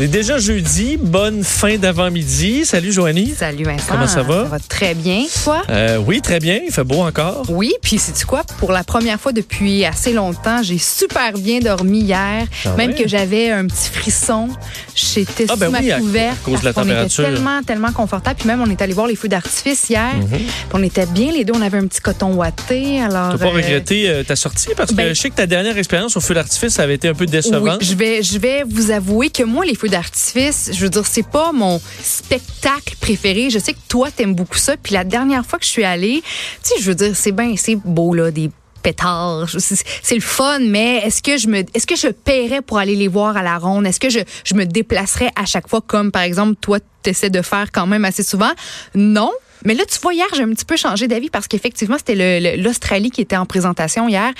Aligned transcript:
On 0.00 0.02
est 0.04 0.06
déjà 0.06 0.38
jeudi, 0.38 0.96
bonne 0.96 1.42
fin 1.42 1.76
d'avant-midi. 1.76 2.64
Salut 2.64 2.92
Joanie. 2.92 3.34
Salut 3.36 3.64
Vincent. 3.64 3.84
Comment 3.88 4.06
ça 4.06 4.22
va? 4.22 4.44
Ça 4.44 4.48
va 4.50 4.58
très 4.60 4.94
bien. 4.94 5.24
Toi? 5.42 5.62
Euh, 5.70 5.96
oui, 5.98 6.20
très 6.20 6.38
bien, 6.38 6.60
il 6.64 6.72
fait 6.72 6.84
beau 6.84 7.00
encore. 7.00 7.42
Oui, 7.48 7.72
puis 7.82 7.98
c'est 7.98 8.24
quoi? 8.24 8.44
Pour 8.58 8.70
la 8.70 8.84
première 8.84 9.18
fois 9.20 9.32
depuis 9.32 9.84
assez 9.84 10.12
longtemps, 10.12 10.62
j'ai 10.62 10.78
super 10.78 11.32
bien 11.32 11.58
dormi 11.58 12.02
hier. 12.02 12.46
Ah 12.64 12.74
même 12.76 12.94
que 12.94 13.08
j'avais 13.08 13.50
un 13.50 13.66
petit 13.66 13.88
frisson. 13.92 14.50
J'étais 14.94 15.46
Ah, 15.48 15.56
ben 15.56 15.66
sous 15.66 15.72
ma 15.72 15.78
oui, 15.80 15.90
couverte. 15.98 16.36
à 16.42 16.44
cause 16.44 16.60
de 16.60 16.64
la 16.66 16.72
température. 16.72 17.24
était 17.24 17.32
tellement, 17.34 17.62
tellement 17.64 17.92
confortable. 17.92 18.36
Puis 18.38 18.46
même, 18.46 18.60
on 18.62 18.70
est 18.70 18.80
allé 18.80 18.92
voir 18.92 19.08
les 19.08 19.16
feux 19.16 19.28
d'artifice 19.28 19.90
hier. 19.90 20.12
Puis 20.30 20.46
on 20.74 20.82
était 20.84 21.06
bien 21.06 21.32
les 21.32 21.44
deux. 21.44 21.54
On 21.56 21.62
avait 21.62 21.78
un 21.78 21.86
petit 21.88 22.00
coton 22.00 22.34
ouaté. 22.34 23.00
Alors, 23.00 23.32
T'as 23.32 23.38
pas 23.38 23.46
euh, 23.46 23.48
regretté 23.50 24.08
euh, 24.08 24.22
ta 24.22 24.36
sortie 24.36 24.68
parce 24.76 24.90
que 24.90 24.94
ben- 24.96 25.08
je 25.12 25.20
sais 25.20 25.30
que 25.30 25.34
ta 25.36 25.46
dernière 25.46 25.76
expérience 25.76 26.16
au 26.16 26.20
feu 26.20 26.34
d'artifice 26.34 26.78
avait 26.78 26.94
été 26.94 27.08
un 27.08 27.14
peu 27.14 27.24
Oui, 27.24 27.30
décevante. 27.32 27.82
je 27.82 27.94
vais, 27.94 28.22
je 28.22 28.38
vais 28.38 28.62
vous 28.64 28.92
avouer 28.92 29.30
que 29.30 29.42
moi, 29.42 29.64
les 29.64 29.74
feux 29.74 29.87
d'artifice, 29.88 30.70
je 30.72 30.80
veux 30.80 30.90
dire, 30.90 31.06
c'est 31.06 31.28
pas 31.28 31.52
mon 31.52 31.80
spectacle 32.02 32.96
préféré. 33.00 33.50
Je 33.50 33.58
sais 33.58 33.72
que 33.72 33.78
toi, 33.88 34.10
t'aimes 34.10 34.34
beaucoup 34.34 34.58
ça. 34.58 34.76
Puis 34.76 34.94
la 34.94 35.04
dernière 35.04 35.44
fois 35.44 35.58
que 35.58 35.64
je 35.64 35.70
suis 35.70 35.84
allée, 35.84 36.22
tu 36.62 36.70
sais, 36.70 36.74
je 36.80 36.86
veux 36.86 36.94
dire, 36.94 37.14
c'est 37.14 37.32
bien, 37.32 37.54
c'est 37.56 37.76
beau, 37.76 38.14
là, 38.14 38.30
des 38.30 38.50
pétards. 38.82 39.48
C'est 39.48 40.14
le 40.14 40.20
fun, 40.20 40.60
mais 40.60 40.98
est-ce 40.98 41.22
que 41.22 41.36
je 41.36 41.48
me, 41.48 41.58
est-ce 41.74 41.86
que 41.86 41.96
je 41.96 42.08
paierais 42.08 42.62
pour 42.62 42.78
aller 42.78 42.96
les 42.96 43.08
voir 43.08 43.36
à 43.36 43.42
la 43.42 43.58
ronde? 43.58 43.86
Est-ce 43.86 44.00
que 44.00 44.10
je, 44.10 44.20
je 44.44 44.54
me 44.54 44.64
déplacerais 44.64 45.30
à 45.36 45.44
chaque 45.44 45.68
fois 45.68 45.80
comme, 45.80 46.10
par 46.10 46.22
exemple, 46.22 46.54
toi, 46.60 46.78
t'essaies 47.02 47.30
de 47.30 47.42
faire 47.42 47.72
quand 47.72 47.86
même 47.86 48.04
assez 48.04 48.22
souvent? 48.22 48.52
Non. 48.94 49.32
Mais 49.64 49.74
là, 49.74 49.84
tu 49.84 49.98
vois, 50.00 50.14
hier, 50.14 50.26
j'ai 50.34 50.42
un 50.42 50.50
petit 50.50 50.64
peu 50.64 50.76
changé 50.76 51.08
d'avis 51.08 51.30
parce 51.30 51.48
qu'effectivement, 51.48 51.96
c'était 51.98 52.56
l'Australie 52.56 53.10
qui 53.10 53.20
était 53.20 53.36
en 53.36 53.46
présentation 53.46 54.08
hier. 54.08 54.32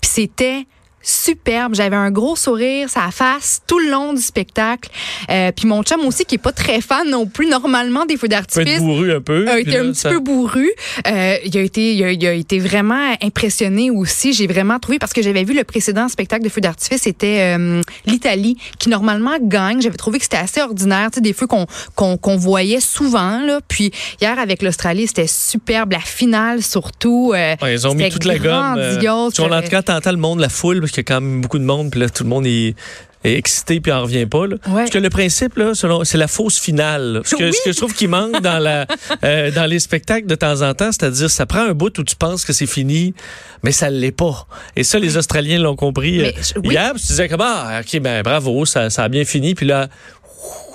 Puis 0.00 0.10
c'était 0.12 0.66
superbe. 1.02 1.74
J'avais 1.74 1.96
un 1.96 2.10
gros 2.10 2.36
sourire, 2.36 2.88
sa 2.88 3.10
face, 3.10 3.62
tout 3.66 3.78
le 3.78 3.90
long 3.90 4.12
du 4.12 4.20
spectacle. 4.22 4.90
Euh, 5.30 5.50
puis 5.54 5.66
mon 5.66 5.82
chum 5.82 6.00
aussi, 6.06 6.24
qui 6.24 6.36
est 6.36 6.38
pas 6.38 6.52
très 6.52 6.80
fan 6.80 7.08
non 7.10 7.26
plus, 7.26 7.46
normalement, 7.48 8.04
des 8.06 8.16
feux 8.16 8.28
d'artifice. 8.28 8.78
bourru 8.80 9.12
un 9.12 9.20
peu. 9.20 9.48
a 9.48 9.52
puis 9.52 9.60
été 9.62 9.70
là, 9.72 9.80
un 9.80 9.90
petit 9.90 10.00
ça- 10.00 10.10
peu 10.10 10.20
bourru. 10.20 10.70
Euh, 11.06 11.36
il 11.44 11.56
a 11.56 11.60
été, 11.62 11.94
il 11.94 12.04
a, 12.04 12.12
il 12.12 12.26
a 12.26 12.32
été 12.32 12.58
vraiment 12.58 13.14
impressionné 13.22 13.90
aussi. 13.90 14.32
J'ai 14.32 14.46
vraiment 14.46 14.78
trouvé 14.78 14.98
parce 14.98 15.12
que 15.12 15.22
j'avais 15.22 15.44
vu 15.44 15.54
le 15.54 15.64
précédent 15.64 16.08
spectacle 16.08 16.44
de 16.44 16.48
feux 16.48 16.60
d'artifice, 16.60 17.02
c'était 17.02 17.56
euh, 17.58 17.80
l'Italie 18.06 18.56
qui 18.78 18.88
normalement 18.88 19.36
gagne. 19.40 19.80
J'avais 19.80 19.96
trouvé 19.96 20.18
que 20.18 20.24
c'était 20.24 20.36
assez 20.36 20.60
ordinaire, 20.60 21.10
tu 21.10 21.16
sais, 21.16 21.20
des 21.20 21.32
feux 21.32 21.46
qu'on 21.46 21.66
qu'on 21.94 22.16
qu'on 22.16 22.36
voyait 22.36 22.80
souvent 22.80 23.40
là. 23.40 23.60
Puis 23.66 23.90
hier 24.20 24.38
avec 24.38 24.62
l'Australie, 24.62 25.06
c'était 25.06 25.26
superbe. 25.26 25.92
La 25.92 26.00
finale 26.00 26.62
surtout. 26.62 27.32
euh, 27.34 27.54
Ouais, 27.62 27.74
ils 27.74 27.86
ont 27.86 27.94
mis 27.94 28.08
toute 28.10 28.24
la 28.24 28.38
gomme. 28.38 28.76
euh, 28.78 28.98
en 29.08 29.30
tout 29.30 29.68
cas, 29.70 29.82
t'entends 29.82 30.10
le 30.12 30.16
monde, 30.16 30.40
la 30.40 30.48
foule, 30.48 30.80
qu'il 30.90 30.98
y 30.98 31.00
a 31.00 31.04
quand 31.04 31.20
même 31.20 31.40
beaucoup 31.40 31.58
de 31.58 31.64
monde, 31.64 31.90
puis 31.90 32.00
là, 32.00 32.08
tout 32.08 32.24
le 32.24 32.28
monde 32.30 32.46
est, 32.46 32.74
excité, 33.22 33.80
puis 33.80 33.92
en 33.92 34.02
revient 34.02 34.24
pas. 34.24 34.46
Là. 34.46 34.56
Ouais. 34.68 34.74
Parce 34.76 34.90
que 34.90 34.98
le 34.98 35.10
principe, 35.10 35.56
là, 35.58 35.74
selon, 35.74 36.04
c'est 36.04 36.16
la 36.16 36.26
fausse 36.26 36.58
finale. 36.58 37.12
là. 37.12 37.20
Ce 37.22 37.34
que, 37.36 37.44
Oui. 37.44 37.52
ce 37.52 37.62
que 37.64 37.72
je 37.72 37.76
trouve 37.76 37.92
qui 37.92 38.06
manque 38.06 38.40
dans, 38.40 38.58
la, 38.58 38.86
euh, 39.24 39.50
dans 39.50 39.66
les 39.66 39.78
spectacles 39.78 40.26
de 40.26 40.34
temps 40.34 40.62
en 40.62 40.72
temps, 40.72 40.90
c'est-à-dire, 40.90 41.30
ça 41.30 41.44
prend 41.44 41.60
un 41.60 41.72
bout 41.74 41.98
où 41.98 42.02
tu 42.02 42.16
penses 42.16 42.46
que 42.46 42.54
c'est 42.54 42.66
fini, 42.66 43.12
mais 43.62 43.72
ça 43.72 43.90
ne 43.90 43.96
l'est 43.98 44.10
pas. 44.10 44.46
Et 44.74 44.84
ça, 44.84 44.98
les 44.98 45.18
Australiens 45.18 45.58
l'ont 45.58 45.76
compris 45.76 46.18
Mais, 46.18 46.34
euh, 46.34 46.60
oui. 46.64 46.74
hier. 46.74 46.92
Tu 46.94 47.06
disais 47.08 47.28
ah, 47.38 47.82
OK, 47.82 48.00
ben 48.00 48.22
bravo, 48.22 48.64
ça, 48.64 48.88
ça 48.88 49.04
a 49.04 49.08
bien 49.10 49.26
fini. 49.26 49.54
Puis 49.54 49.66
là, 49.66 49.88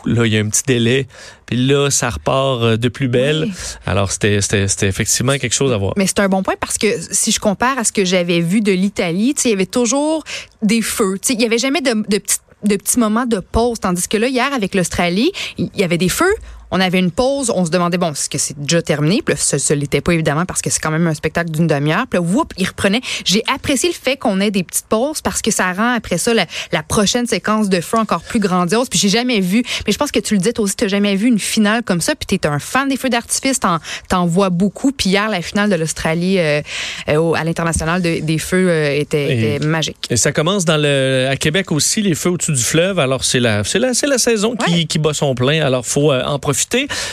là, 0.05 0.25
il 0.25 0.33
y 0.33 0.37
a 0.37 0.41
un 0.41 0.49
petit 0.49 0.63
délai. 0.67 1.07
Puis 1.45 1.57
là, 1.67 1.89
ça 1.91 2.09
repart 2.09 2.61
euh, 2.61 2.77
de 2.77 2.87
plus 2.89 3.07
belle. 3.07 3.45
Oui. 3.47 3.53
Alors, 3.85 4.11
c'était 4.11 4.41
c'était- 4.41 4.67
c'était 4.67 4.87
effectivement 4.87 5.37
quelque 5.37 5.53
chose 5.53 5.71
à 5.71 5.77
voir. 5.77 5.93
Mais 5.97 6.07
c'est 6.07 6.19
un 6.19 6.27
bon 6.29 6.41
point 6.43 6.55
parce 6.59 6.77
que 6.77 6.87
si 7.11 7.31
je 7.31 7.39
compare 7.39 7.77
à 7.77 7.83
ce 7.83 7.91
que 7.91 8.03
j'avais 8.05 8.39
vu 8.41 8.61
de 8.61 8.71
l'Italie, 8.71 9.35
il 9.45 9.49
y 9.51 9.53
avait 9.53 9.65
toujours 9.65 10.23
des 10.61 10.81
feux. 10.81 11.17
Il 11.29 11.41
y 11.41 11.45
avait 11.45 11.57
jamais 11.59 11.81
de, 11.81 11.91
de 11.91 12.17
petits 12.17 12.37
de 12.63 12.77
petits 12.77 12.97
moments 12.97 13.27
de 13.27 13.37
pause. 13.39 13.79
Tandis 13.79 14.07
que 14.07 14.17
là, 14.17 14.27
hier, 14.27 14.51
avec 14.51 14.73
l'Australie, 14.73 15.31
il 15.59 15.69
y 15.75 15.83
avait 15.83 15.99
des 15.99 16.09
feux. 16.09 16.33
On 16.71 16.79
avait 16.79 16.99
une 16.99 17.11
pause, 17.11 17.51
on 17.55 17.65
se 17.65 17.69
demandait, 17.71 17.97
bon, 17.97 18.11
est-ce 18.11 18.29
que 18.29 18.37
c'est 18.37 18.59
déjà 18.59 18.81
terminé? 18.81 19.21
Puis 19.23 19.35
là, 19.35 19.39
ce 19.59 19.73
ne 19.73 19.79
l'était 19.79 20.01
pas 20.01 20.13
évidemment 20.13 20.45
parce 20.45 20.61
que 20.61 20.69
c'est 20.69 20.79
quand 20.81 20.91
même 20.91 21.05
un 21.07 21.13
spectacle 21.13 21.51
d'une 21.51 21.67
demi-heure. 21.67 22.05
Puis 22.09 22.19
là, 22.19 22.21
whoop, 22.21 22.53
il 22.57 22.67
reprenait. 22.67 23.01
J'ai 23.23 23.43
apprécié 23.53 23.89
le 23.89 23.95
fait 23.95 24.17
qu'on 24.17 24.39
ait 24.41 24.51
des 24.51 24.63
petites 24.63 24.87
pauses 24.87 25.21
parce 25.21 25.41
que 25.41 25.51
ça 25.51 25.71
rend 25.73 25.93
après 25.93 26.17
ça 26.17 26.33
la, 26.33 26.45
la 26.71 26.83
prochaine 26.83 27.27
séquence 27.27 27.69
de 27.69 27.79
feu 27.81 27.97
encore 27.97 28.21
plus 28.23 28.39
grandiose. 28.39 28.89
Puis 28.89 28.99
j'ai 28.99 29.09
jamais 29.09 29.39
vu, 29.39 29.63
mais 29.85 29.93
je 29.93 29.97
pense 29.97 30.11
que 30.11 30.19
tu 30.19 30.33
le 30.33 30.39
disais 30.39 30.53
toi 30.53 30.65
aussi, 30.65 30.75
tu 30.75 30.89
jamais 30.89 31.15
vu 31.15 31.27
une 31.27 31.39
finale 31.39 31.83
comme 31.83 32.01
ça. 32.01 32.15
Puis 32.15 32.25
tu 32.27 32.35
es 32.35 32.47
un 32.47 32.59
fan 32.59 32.89
des 32.89 32.97
feux 32.97 33.09
d'artifice, 33.09 33.59
t'en, 33.59 33.79
t'en 34.09 34.25
vois 34.25 34.49
beaucoup. 34.49 34.91
Puis 34.91 35.11
hier, 35.11 35.29
la 35.29 35.41
finale 35.41 35.69
de 35.69 35.75
l'Australie 35.75 36.39
euh, 36.39 36.61
euh, 37.09 37.33
à 37.33 37.43
l'international 37.43 38.01
de- 38.01 38.19
des 38.21 38.37
feux 38.39 38.69
euh, 38.69 38.91
était, 38.99 39.55
Et- 39.55 39.59
magique. 39.59 39.97
Et 40.09 40.17
ça 40.17 40.31
commence 40.31 40.65
dans 40.65 40.77
le, 40.77 41.27
à 41.29 41.35
Québec 41.37 41.71
aussi, 41.71 42.01
les 42.01 42.15
feux 42.15 42.31
au-dessus 42.31 42.53
du 42.53 42.63
fleuve. 42.63 42.99
Alors, 42.99 43.23
c'est 43.23 43.39
la, 43.39 43.63
c'est 43.63 43.79
la, 43.79 43.93
c'est 43.93 44.07
la 44.07 44.17
saison 44.17 44.55
qui, 44.55 44.71
Ouais. 44.73 44.85
qui 44.85 44.97
bat 44.99 45.13
son 45.13 45.35
plein. 45.35 45.63
Alors, 45.65 45.85
faut 45.85 46.11
en 46.11 46.39
profiter. 46.39 46.54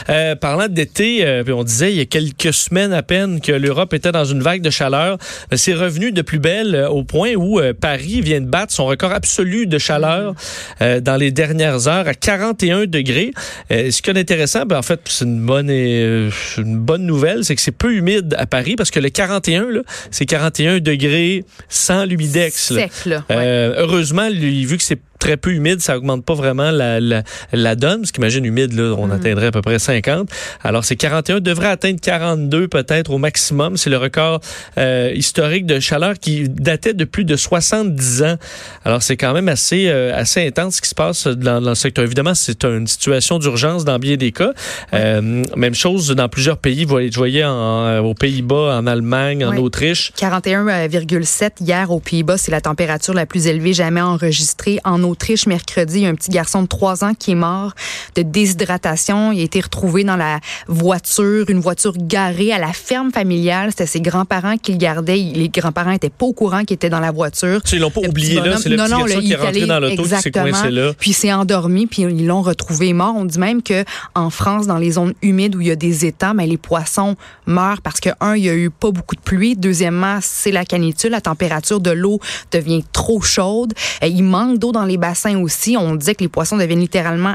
Euh, 0.08 0.34
parlant 0.36 0.68
d'été, 0.68 1.24
euh, 1.26 1.44
on 1.48 1.64
disait 1.64 1.92
il 1.92 1.96
y 1.98 2.00
a 2.00 2.04
quelques 2.06 2.52
semaines 2.52 2.92
à 2.92 3.02
peine 3.02 3.40
que 3.40 3.52
l'Europe 3.52 3.92
était 3.94 4.12
dans 4.12 4.24
une 4.24 4.42
vague 4.42 4.62
de 4.62 4.70
chaleur. 4.70 5.18
Euh, 5.52 5.56
C'est 5.56 5.74
revenu 5.74 6.12
de 6.12 6.22
plus 6.22 6.38
belle 6.38 6.74
euh, 6.74 6.88
au 6.88 7.04
point 7.04 7.34
où 7.34 7.60
euh, 7.60 7.72
Paris 7.78 8.20
vient 8.20 8.40
de 8.40 8.46
battre 8.46 8.72
son 8.72 8.86
record 8.86 9.12
absolu 9.12 9.66
de 9.66 9.78
chaleur 9.78 10.34
euh, 10.80 11.00
dans 11.00 11.16
les 11.16 11.30
dernières 11.30 11.88
heures 11.88 12.08
à 12.08 12.14
41 12.14 12.86
degrés. 12.86 13.32
Euh, 13.70 13.90
ce 13.90 14.02
qui 14.02 14.10
est 14.10 14.18
intéressant, 14.18 14.64
ben, 14.66 14.78
en 14.78 14.82
fait, 14.82 15.00
c'est 15.06 15.24
une 15.24 15.44
bonne, 15.44 15.70
une 15.70 16.78
bonne 16.78 17.04
nouvelle, 17.06 17.44
c'est 17.44 17.54
que 17.54 17.60
c'est 17.60 17.70
peu 17.72 17.92
humide 17.94 18.34
à 18.38 18.46
Paris 18.46 18.76
parce 18.76 18.90
que 18.90 19.00
le 19.00 19.10
41, 19.10 19.70
là, 19.70 19.80
c'est 20.10 20.26
41 20.26 20.78
degrés 20.80 21.44
sans 21.68 22.04
l'humidex. 22.04 22.70
Ouais. 22.72 22.88
Euh, 23.30 23.74
heureusement, 23.78 24.28
lui, 24.28 24.64
vu 24.64 24.76
que 24.76 24.82
c'est 24.82 24.98
très 25.22 25.36
peu 25.36 25.52
humide, 25.52 25.80
ça 25.80 25.96
augmente 25.96 26.24
pas 26.24 26.34
vraiment 26.34 26.70
la, 26.72 26.98
la, 27.00 27.22
la 27.52 27.74
donne, 27.76 28.00
parce 28.00 28.10
qu'imagine 28.12 28.44
humide, 28.44 28.72
là, 28.74 28.90
Mm. 28.94 28.98
on 28.98 29.10
atteindrait 29.12 29.46
à 29.46 29.50
peu 29.52 29.62
près 29.62 29.78
50. 29.78 30.28
Alors, 30.64 30.84
c'est 30.84 30.96
41, 30.96 31.38
devrait 31.40 31.68
atteindre 31.68 32.00
42 32.00 32.66
peut-être 32.68 33.10
au 33.12 33.18
maximum. 33.18 33.76
C'est 33.76 33.90
le 33.90 33.98
record 33.98 34.40
euh, 34.78 35.12
historique 35.14 35.64
de 35.66 35.78
chaleur 35.80 36.14
qui 36.18 36.48
datait 36.48 36.92
de 36.94 37.04
plus 37.04 37.24
de 37.24 37.36
70 37.36 38.22
ans. 38.24 38.36
Alors, 38.84 39.02
c'est 39.02 39.16
quand 39.16 39.32
même 39.32 39.48
assez, 39.48 39.86
euh, 39.88 40.12
assez 40.14 40.44
intense 40.46 40.76
ce 40.76 40.80
qui 40.82 40.88
se 40.88 40.94
passe 40.94 41.26
dans, 41.28 41.60
dans 41.60 41.70
le 41.70 41.74
secteur. 41.76 42.04
Évidemment, 42.04 42.34
c'est 42.34 42.64
une 42.64 42.86
situation 42.88 43.38
d'urgence 43.38 43.84
dans 43.84 43.98
bien 43.98 44.16
des 44.16 44.32
cas. 44.32 44.52
Euh, 44.92 45.42
même 45.56 45.74
chose 45.74 46.08
dans 46.10 46.28
plusieurs 46.28 46.58
pays. 46.58 46.84
Vous 46.84 46.96
voyez- 47.14 47.44
en- 47.44 47.98
aux 48.00 48.14
Pays-Bas, 48.14 48.76
en 48.78 48.86
Allemagne, 48.86 49.44
en. 49.44 49.56
Autriche. 49.62 50.12
41,7 50.16 51.60
hier 51.60 51.90
aux 51.90 52.00
Pays-Bas, 52.00 52.36
c'est 52.38 52.50
la 52.50 52.60
température 52.60 53.14
la 53.14 53.26
plus 53.26 53.46
élevée 53.46 53.72
jamais 53.72 54.00
enregistrée. 54.00 54.78
En 54.84 55.02
Autriche, 55.02 55.11
mercredi, 55.46 55.98
il 55.98 56.02
y 56.02 56.06
a 56.06 56.08
un 56.08 56.14
petit 56.14 56.30
garçon 56.30 56.62
de 56.62 56.66
3 56.68 57.04
ans 57.04 57.14
qui 57.18 57.32
est 57.32 57.36
mort 57.36 57.72
de 58.16 58.22
déshydratation. 58.22 59.32
Il 59.32 59.40
a 59.40 59.42
été 59.44 59.60
retrouvé 59.60 60.04
dans 60.04 60.16
la 60.16 60.40
voiture, 60.68 61.48
une 61.48 61.60
voiture 61.60 61.94
garée 61.96 62.52
à 62.52 62.58
la 62.58 62.72
ferme 62.72 63.10
familiale. 63.12 63.70
C'était 63.70 63.86
ses 63.86 64.00
grands-parents 64.00 64.56
qui 64.56 64.72
le 64.72 64.78
gardaient. 64.78 65.16
Les 65.16 65.48
grands-parents 65.48 65.90
étaient 65.92 66.10
pas 66.10 66.26
au 66.26 66.32
courant 66.32 66.64
qu'il 66.64 66.74
était 66.74 66.90
dans 66.90 67.00
la 67.00 67.10
voiture. 67.10 67.60
Ils 67.72 67.78
l'ont 67.78 67.90
pas 67.90 68.00
Le 68.02 68.08
oublié 68.08 68.40
là, 68.40 68.56
c'est 68.58 68.68
le 68.68 68.76
non, 68.76 68.84
petit 68.84 68.92
non, 68.92 68.98
garçon 69.00 69.16
le- 69.16 69.22
qui 69.22 69.32
est 69.32 69.36
rentré 69.36 69.48
allé- 69.48 69.66
dans 69.66 69.80
l'auto 69.80 70.02
qui 70.02 70.08
s'est 70.08 70.30
coincé 70.30 70.70
là. 70.70 70.92
Puis 70.98 71.10
il 71.10 71.14
s'est 71.14 71.32
endormi, 71.32 71.86
puis 71.86 72.02
ils 72.02 72.26
l'ont 72.26 72.42
retrouvé 72.42 72.92
mort. 72.92 73.14
On 73.16 73.24
dit 73.24 73.38
même 73.38 73.62
que 73.62 73.84
en 74.14 74.30
France, 74.30 74.66
dans 74.66 74.78
les 74.78 74.92
zones 74.92 75.14
humides 75.22 75.56
où 75.56 75.60
il 75.60 75.68
y 75.68 75.70
a 75.70 75.76
des 75.76 76.06
étangs, 76.06 76.34
ben, 76.34 76.48
les 76.48 76.56
poissons 76.58 77.16
meurent 77.46 77.80
parce 77.82 78.00
que, 78.00 78.10
un, 78.20 78.34
il 78.36 78.44
y 78.44 78.48
a 78.48 78.54
eu 78.54 78.70
pas 78.70 78.90
beaucoup 78.90 79.16
de 79.16 79.20
pluie. 79.20 79.56
Deuxièmement, 79.56 80.18
c'est 80.22 80.50
la 80.52 80.64
canicule. 80.64 81.10
La 81.10 81.20
température 81.20 81.80
de 81.80 81.90
l'eau 81.90 82.20
devient 82.50 82.84
trop 82.92 83.20
chaude. 83.20 83.72
Euh, 84.02 84.06
Il 84.06 84.24
manque 84.24 84.58
d'eau 84.58 84.72
dans 84.72 84.84
les 84.84 84.98
bassins 85.02 85.36
aussi. 85.38 85.76
On 85.76 85.94
disait 85.96 86.14
que 86.14 86.22
les 86.22 86.28
poissons 86.28 86.56
deviennent 86.56 86.80
littéralement 86.80 87.34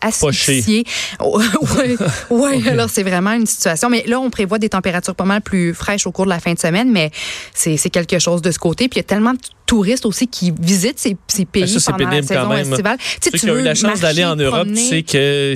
asphyxiés. 0.00 0.84
ouais, 1.20 1.96
ouais, 2.30 2.68
alors 2.68 2.90
c'est 2.90 3.02
vraiment 3.02 3.32
une 3.32 3.46
situation. 3.46 3.88
Mais 3.90 4.04
là, 4.06 4.18
on 4.20 4.30
prévoit 4.30 4.58
des 4.58 4.68
températures 4.68 5.14
pas 5.14 5.24
mal 5.24 5.40
plus 5.42 5.74
fraîches 5.74 6.06
au 6.06 6.12
cours 6.12 6.24
de 6.24 6.30
la 6.30 6.40
fin 6.40 6.52
de 6.54 6.58
semaine, 6.58 6.90
mais 6.90 7.10
c'est 7.54 7.76
quelque 7.90 8.18
chose 8.18 8.42
de 8.42 8.50
ce 8.50 8.58
côté. 8.58 8.88
Puis 8.88 8.96
il 8.98 9.02
y 9.02 9.04
a 9.04 9.08
tellement 9.08 9.34
de 9.34 9.38
touristes 9.66 10.04
aussi 10.06 10.26
qui 10.28 10.52
visitent 10.60 10.98
ces, 10.98 11.16
ces 11.28 11.44
pays 11.46 11.62
Ben, 11.62 11.68
ça, 11.68 11.80
c'est 11.80 11.90
pendant 11.92 12.04
la 12.04 12.10
pénible 12.10 12.28
quand 12.28 12.34
saison 12.34 12.48
même. 12.50 12.70
estivale. 12.72 12.98
Tu 12.98 13.06
sais, 13.22 13.30
tu 13.30 13.38
qui 13.38 13.50
ont 13.50 13.56
eu 13.56 13.62
la 13.62 13.74
chance 13.74 14.00
d'aller 14.00 14.24
en 14.24 14.36
Europe, 14.36 14.66
tu 14.66 14.72
promener. 14.74 14.88
sais 14.90 15.02
que 15.02 15.54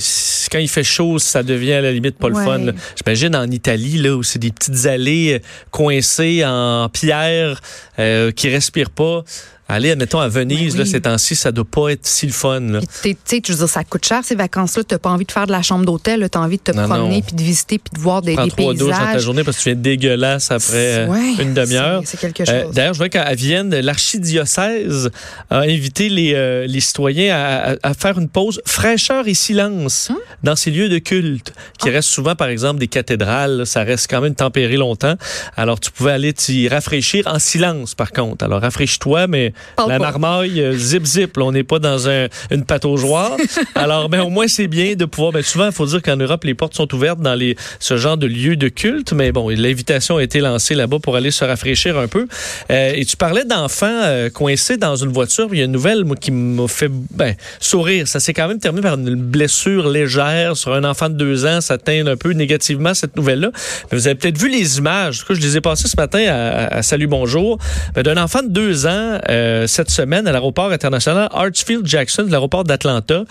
quand 0.51 0.59
il 0.59 0.69
fait 0.69 0.85
chaud, 0.85 1.19
ça 1.19 1.43
devient 1.43 1.75
à 1.75 1.81
la 1.83 1.93
limite 1.93 2.17
pas 2.19 2.29
le 2.29 2.35
Ouais. 2.37 2.45
fun. 2.45 2.61
J'imagine 2.97 3.37
en 3.37 3.51
Italie, 3.51 3.99
là, 3.99 4.17
où 4.17 4.23
c'est 4.23 4.39
des 4.39 4.51
petites 4.53 4.87
allées 4.87 5.43
coincées 5.71 6.43
en 6.47 6.89
pierre 6.89 7.61
euh, 7.99 8.31
qui 8.33 8.49
respirent 8.49 8.91
pas. 8.91 9.25
Aller, 9.71 9.91
admettons, 9.91 10.19
à 10.21 10.29
Venise, 10.29 10.79
là, 10.79 10.87
ces 10.87 11.03
temps-ci, 11.03 11.37
ça 11.37 11.53
doit 11.53 11.65
pas 11.65 11.91
être 11.91 12.07
si 12.07 12.25
le 12.27 12.33
fun. 12.33 12.81
Tu 13.03 13.15
sais, 13.27 13.43
je 13.47 13.53
veux 13.53 13.59
dire, 13.59 13.69
ça 13.69 13.85
coûte 13.85 14.07
cher 14.07 14.23
ces 14.25 14.35
vacances-là. 14.35 14.83
T'as 14.85 14.97
pas 14.99 15.11
envie 15.11 15.27
de 15.27 15.31
faire 15.33 15.47
de 15.47 15.53
la 15.53 15.61
chambre 15.61 15.85
d'hôtel. 15.85 16.21
là. 16.21 16.29
T'as 16.31 16.39
envie 16.41 16.57
de 16.57 16.63
te 16.63 16.73
Non, 16.73 16.89
promener, 16.89 17.21
puis 17.21 17.37
de 17.37 17.43
visiter, 17.43 17.79
puis 17.79 17.93
de 17.95 18.01
voir 18.01 18.23
des, 18.23 18.33
Prends 18.35 18.45
des 18.47 18.51
trois 18.51 18.73
douches 18.73 18.91
dans 18.91 18.97
ta 18.99 19.05
paysages. 19.05 19.23
journée 19.23 19.45
parce 19.45 19.59
que 19.59 19.63
tu 19.65 19.69
viens 19.69 19.79
dégueulasse 19.79 20.51
après 20.51 20.71
euh, 21.01 21.07
Ouais, 21.09 21.35
une 21.43 21.53
demi-heure. 21.53 22.01
c'est- 22.07 22.17
quelque 22.19 22.47
chose. 22.47 22.55
Euh, 22.55 22.65
D'ailleurs, 22.73 22.95
je 22.95 22.99
vois 22.99 23.11
qu'à 23.11 23.35
Vienne, 23.35 23.75
l'archidiocèse 23.79 25.11
a 25.51 25.59
invité 25.61 26.09
les, 26.09 26.33
euh, 26.35 26.67
les 26.67 26.81
citoyens 26.81 27.37
à, 27.37 27.73
à- 27.73 27.77
à 27.83 27.95
faire 27.95 28.19
une 28.19 28.29
pause 28.31 28.61
fraîcheur 28.65 29.29
et 29.29 29.35
silence 29.35 30.09
Hum? 30.11 30.17
dans 30.43 30.57
ces 30.57 30.71
lieux 30.71 30.89
de 30.89 30.99
culte, 30.99 31.53
Ah. 31.57 31.61
qui 31.79 31.91
restent 31.91 32.09
souvent, 32.09 32.35
par 32.35 32.49
exemple, 32.49 32.81
des 32.81 32.89
cathédrales. 32.89 33.67
Ça 33.67 33.83
reste 33.83 34.09
quand 34.11 34.21
même 34.23 34.35
tempéré 34.35 34.77
longtemps. 34.77 35.15
Alors, 35.57 35.79
tu 35.79 35.91
pouvais 35.91 36.13
aller 36.13 36.33
t'y 36.33 36.69
rafraîchir 36.69 37.27
en 37.27 37.39
silence, 37.39 37.95
par 37.95 38.13
contre. 38.13 38.45
Alors, 38.45 38.63
rafraîchis-toi, 38.63 39.27
mais 39.27 39.53
Parle 39.77 39.91
la 39.91 39.99
pas. 39.99 40.11
marmaille, 40.11 40.61
euh, 40.61 40.73
zip, 40.77 41.05
zip. 41.07 41.37
là, 41.37 41.45
on 41.45 41.53
n'est 41.53 41.65
pas 41.65 41.79
dans 41.79 42.09
un, 42.09 42.27
une 42.51 42.65
pataugeoire. 42.65 43.37
Alors, 43.75 44.09
ben, 44.09 44.21
au 44.23 44.29
moins, 44.31 44.49
c'est 44.49 44.69
bien 44.69 44.95
de 44.95 45.05
pouvoir... 45.05 45.33
Ben, 45.33 45.43
souvent, 45.43 45.67
il 45.67 45.73
faut 45.73 45.87
dire 45.87 46.03
qu'en 46.03 46.17
Europe, 46.17 46.45
les 46.45 46.55
portes 46.55 46.75
sont 46.75 46.93
ouvertes 46.95 47.21
dans 47.21 47.35
les, 47.35 47.57
ce 47.81 47.97
genre 47.97 48.17
de 48.17 48.27
lieux 48.27 48.57
de 48.57 48.69
culte. 48.69 49.13
Mais 49.13 49.33
bon, 49.33 49.49
l'invitation 49.49 50.17
a 50.17 50.23
été 50.23 50.41
lancée 50.41 50.75
là-bas 50.75 50.99
pour 51.01 51.17
aller 51.17 51.31
se 51.31 51.45
rafraîchir 51.45 51.99
un 51.99 52.09
peu. 52.09 52.27
Euh, 52.71 52.93
et 52.95 53.05
tu 53.05 53.17
parlais 53.17 53.45
d'enfants 53.45 53.87
euh, 54.05 54.31
coincés 54.31 54.77
dans 54.77 54.97
une 54.97 55.11
voiture. 55.13 55.49
Il 55.53 55.59
y 55.59 55.63
a 55.63 55.65
une 55.65 55.73
nouvelle 55.73 56.05
moi, 56.05 56.17
qui 56.17 56.31
m'a 56.31 56.69
fait 56.69 56.91
ben, 56.91 57.35
sourire. 57.61 58.07
Ça 58.09 58.21
s'est 58.21 58.33
quand 58.35 58.49
même 58.49 58.59
terminé 58.59 58.83
par 58.83 58.95
une 58.95 59.15
blessure 59.17 59.89
légère 59.89 60.57
sur 60.57 60.75
un 60.75 60.85
enfant 60.85 61.09
de 61.09 61.15
deux 61.15 61.47
ans. 61.47 61.61
Ça 61.61 61.79
teint 61.79 62.07
un 62.07 62.17
peu 62.17 62.33
négativement 62.33 62.95
cette 62.95 63.17
nouvelle-là. 63.17 63.51
Mais 63.91 63.99
vous 63.99 64.07
avez 64.07 64.15
peut-être 64.17 64.39
vu 64.39 64.49
les 64.49 64.79
images. 64.79 65.19
En 65.19 65.21
tout 65.21 65.35
cas, 65.35 65.41
je 65.41 65.47
les 65.47 65.57
ai 65.57 65.61
passées 65.61 65.89
ce 65.89 65.97
matin 65.97 66.25
à, 66.29 66.77
à 66.79 66.83
Salut 66.83 67.07
Bonjour. 67.07 67.59
Ben, 67.95 68.03
D'un 68.03 68.17
enfant 68.23 68.43
de 68.43 68.49
deux 68.49 68.87
ans 68.87 69.19
euh, 69.29 69.48
cette 69.67 69.91
semaine 69.91 70.27
à 70.27 70.33
l'aéroport 70.33 70.71
international 70.71 71.29
Hartsfield-Jackson, 71.33 72.25
de 72.25 72.31
l'aéroport 72.31 72.65
d'Atlanta. 72.65 73.25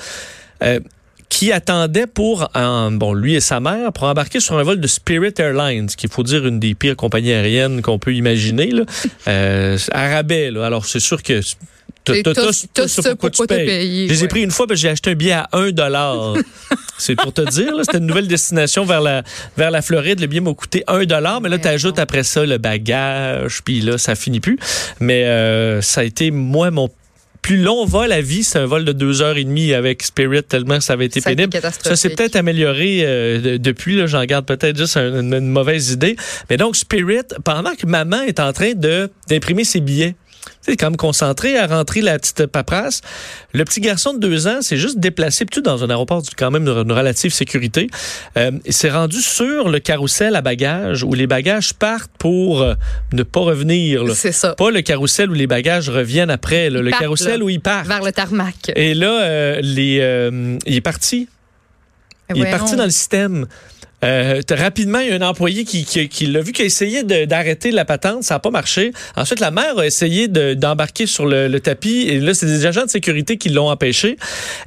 Euh, 0.64 0.80
qui 1.30 1.52
attendait 1.52 2.08
pour, 2.08 2.50
euh, 2.56 2.90
bon, 2.90 3.14
lui 3.14 3.36
et 3.36 3.42
sa 3.42 3.60
mère, 3.60 3.92
pour 3.92 4.06
embarquer 4.06 4.40
sur 4.40 4.58
un 4.58 4.64
vol 4.64 4.80
de 4.80 4.88
Spirit 4.88 5.34
Airlines, 5.38 5.88
qui, 5.88 6.08
il 6.08 6.10
faut 6.10 6.24
dire, 6.24 6.48
une 6.48 6.58
des 6.58 6.74
pires 6.74 6.96
compagnies 6.96 7.34
aériennes 7.34 7.82
qu'on 7.82 8.00
peut 8.00 8.14
imaginer, 8.16 8.72
là. 8.72 8.84
Euh. 9.28 9.78
Alors, 9.94 10.86
c'est 10.86 11.02
sûr 11.02 11.22
que 11.22 11.42
t'as- 12.14 12.18
Et 12.20 12.24
t'as- 12.24 12.34
t'as- 12.34 12.42
t'as- 12.42 12.68
t'as 12.74 12.82
t'as 12.84 12.88
ça 12.88 13.16
pour 13.16 13.30
tu 13.32 13.38
payes. 13.48 13.68
Je 14.08 14.14
les 14.14 14.24
ai 14.24 14.28
pris 14.28 14.42
une 14.42 14.52
fois, 14.52 14.66
j'ai 14.72 14.90
acheté 14.90 15.12
un 15.12 15.16
billet 15.16 15.32
à 15.34 15.50
1 15.54 15.72
dollar. 15.72 16.34
C'est 17.00 17.16
pour 17.16 17.32
te 17.32 17.42
dire, 17.42 17.74
c'était 17.84 18.00
une 18.00 18.08
nouvelle 18.08 18.28
destination 18.28 18.84
vers 18.84 19.02
la, 19.02 19.22
vers 19.56 19.70
la 19.70 19.84
Floride. 19.84 20.20
Le 20.20 20.26
billet 20.26 20.42
m'a 20.42 20.54
coûté 20.56 20.84
1 20.88 21.06
dollar, 21.06 21.42
mais 21.42 21.50
là, 21.50 21.60
tu 21.60 21.68
ajoutes 21.68 22.00
après 22.00 22.24
ça 22.24 22.44
le 22.44 22.58
bagage, 22.58 23.62
puis 23.64 23.82
là, 23.82 23.98
ça 24.00 24.16
finit 24.16 24.40
plus. 24.40 24.58
Mais 25.00 25.26
euh, 25.26 25.82
ça 25.84 26.02
a 26.02 26.04
été, 26.04 26.32
moi, 26.32 26.72
mon 26.72 26.90
plus 27.44 27.58
long 27.62 27.86
vol 27.86 28.12
à 28.12 28.20
vie, 28.20 28.44
c'est 28.44 28.58
un 28.60 28.66
vol 28.66 28.84
de 28.84 28.92
deux 28.92 29.22
heures 29.22 29.38
et 29.38 29.44
demie 29.46 29.74
avec 29.74 30.02
Spirit, 30.04 30.44
tellement 30.44 30.82
ça 30.82 30.94
avait 30.94 31.06
été 31.06 31.22
Ça 31.22 31.30
pénible. 31.30 31.52
Ça 31.84 31.96
s'est 31.96 32.10
peut-être 32.18 32.36
amélioré 32.36 33.02
euh, 33.06 33.40
de- 33.40 33.58
depuis. 33.58 34.06
J'en 34.08 34.26
garde 34.26 34.46
peut-être 34.46 34.76
juste 34.76 34.98
un- 34.98 35.20
une, 35.22 35.34
une 35.34 35.48
mauvaise 35.50 35.92
idée. 35.92 36.18
Mais 36.50 36.58
donc, 36.58 36.76
Spirit, 36.76 37.22
pendant 37.46 37.76
que 37.76 37.86
maman 37.86 38.22
est 38.24 38.40
en 38.42 38.52
train 38.52 38.72
d'imprimer 39.30 39.64
ses 39.64 39.80
billets, 39.80 40.16
tu 40.66 40.72
sais, 40.72 40.78
comme 40.78 40.98
concentré 40.98 41.58
à 41.58 41.68
rentrer 41.68 42.02
la 42.02 42.18
petite 42.18 42.46
paperasse. 42.48 43.02
Le 43.54 43.64
petit 43.66 43.82
garçon 43.82 44.14
de 44.14 44.20
deux 44.20 44.48
ans 44.48 44.62
s'est 44.62 44.78
juste 44.78 45.00
déplacé, 45.00 45.46
plutôt 45.46 45.62
dans 45.62 45.84
un 45.84 45.90
aéroport 45.90 46.22
quand 46.38 46.52
même 46.52 46.66
de 46.66 46.72
une 46.72 46.92
relative 46.92 47.34
sécurité. 47.34 47.90
Euh, 48.38 48.52
il 48.66 48.74
s'est 48.74 48.90
rendu 48.90 49.22
sur 49.22 49.70
le 49.70 49.80
carrousel 49.80 50.36
à 50.36 50.42
bagages 50.42 51.04
où 51.04 51.14
les 51.14 51.28
bagages 51.28 51.74
partent 51.74 52.12
pour 52.18 52.62
euh, 52.62 52.76
ne 53.14 53.24
pas 53.24 53.42
revenir. 53.42 54.04
C'est 54.16 54.32
ça. 54.32 54.54
Pas 54.56 54.72
le 54.72 54.82
carrousel 54.82 55.30
où 55.30 55.34
les 55.34 55.48
bagages 55.48 55.90
reviennent 55.90 56.30
après, 56.30 56.70
là. 56.70 56.82
Le 56.82 56.90
partent, 56.90 57.02
carrousel 57.02 57.40
là, 57.40 57.46
où 57.46 57.50
ils 57.50 57.62
partent. 57.62 57.88
Vers 57.88 58.04
le 58.04 58.12
tarmac. 58.12 58.72
Et 58.76 58.94
là, 58.94 59.22
euh, 59.22 59.60
les, 59.62 60.00
euh, 60.02 60.58
il 60.66 60.76
est 60.76 60.82
parti. 60.82 61.28
Il 62.36 62.46
est 62.46 62.52
parti 62.52 62.76
dans 62.76 62.84
le 62.84 62.90
système. 62.90 63.48
Euh, 64.04 64.42
rapidement, 64.52 65.00
il 65.00 65.10
y 65.10 65.12
a 65.12 65.16
un 65.16 65.22
employé 65.28 65.64
qui, 65.66 65.84
qui, 65.84 66.08
qui 66.08 66.28
l'a 66.28 66.42
vu, 66.42 66.52
qui 66.52 66.62
a 66.62 66.66
essayé 66.66 67.02
d'arrêter 67.04 67.72
la 67.72 67.84
patente, 67.84 68.24
ça 68.24 68.36
n'a 68.36 68.40
pas 68.40 68.52
marché. 68.52 68.92
Ensuite, 69.16 69.40
la 69.40 69.50
mère 69.50 69.80
a 69.80 69.86
essayé 69.88 70.28
de- 70.28 70.54
d'embarquer 70.54 71.08
sur 71.08 71.26
le, 71.26 71.48
le 71.48 71.60
tapis, 71.60 72.06
et 72.08 72.20
là, 72.20 72.36
c'est 72.36 72.46
des 72.46 72.68
agents 72.68 72.86
de 72.86 72.92
sécurité 72.92 73.38
qui 73.38 73.50
l'ont 73.50 73.70
empêché. 73.70 74.18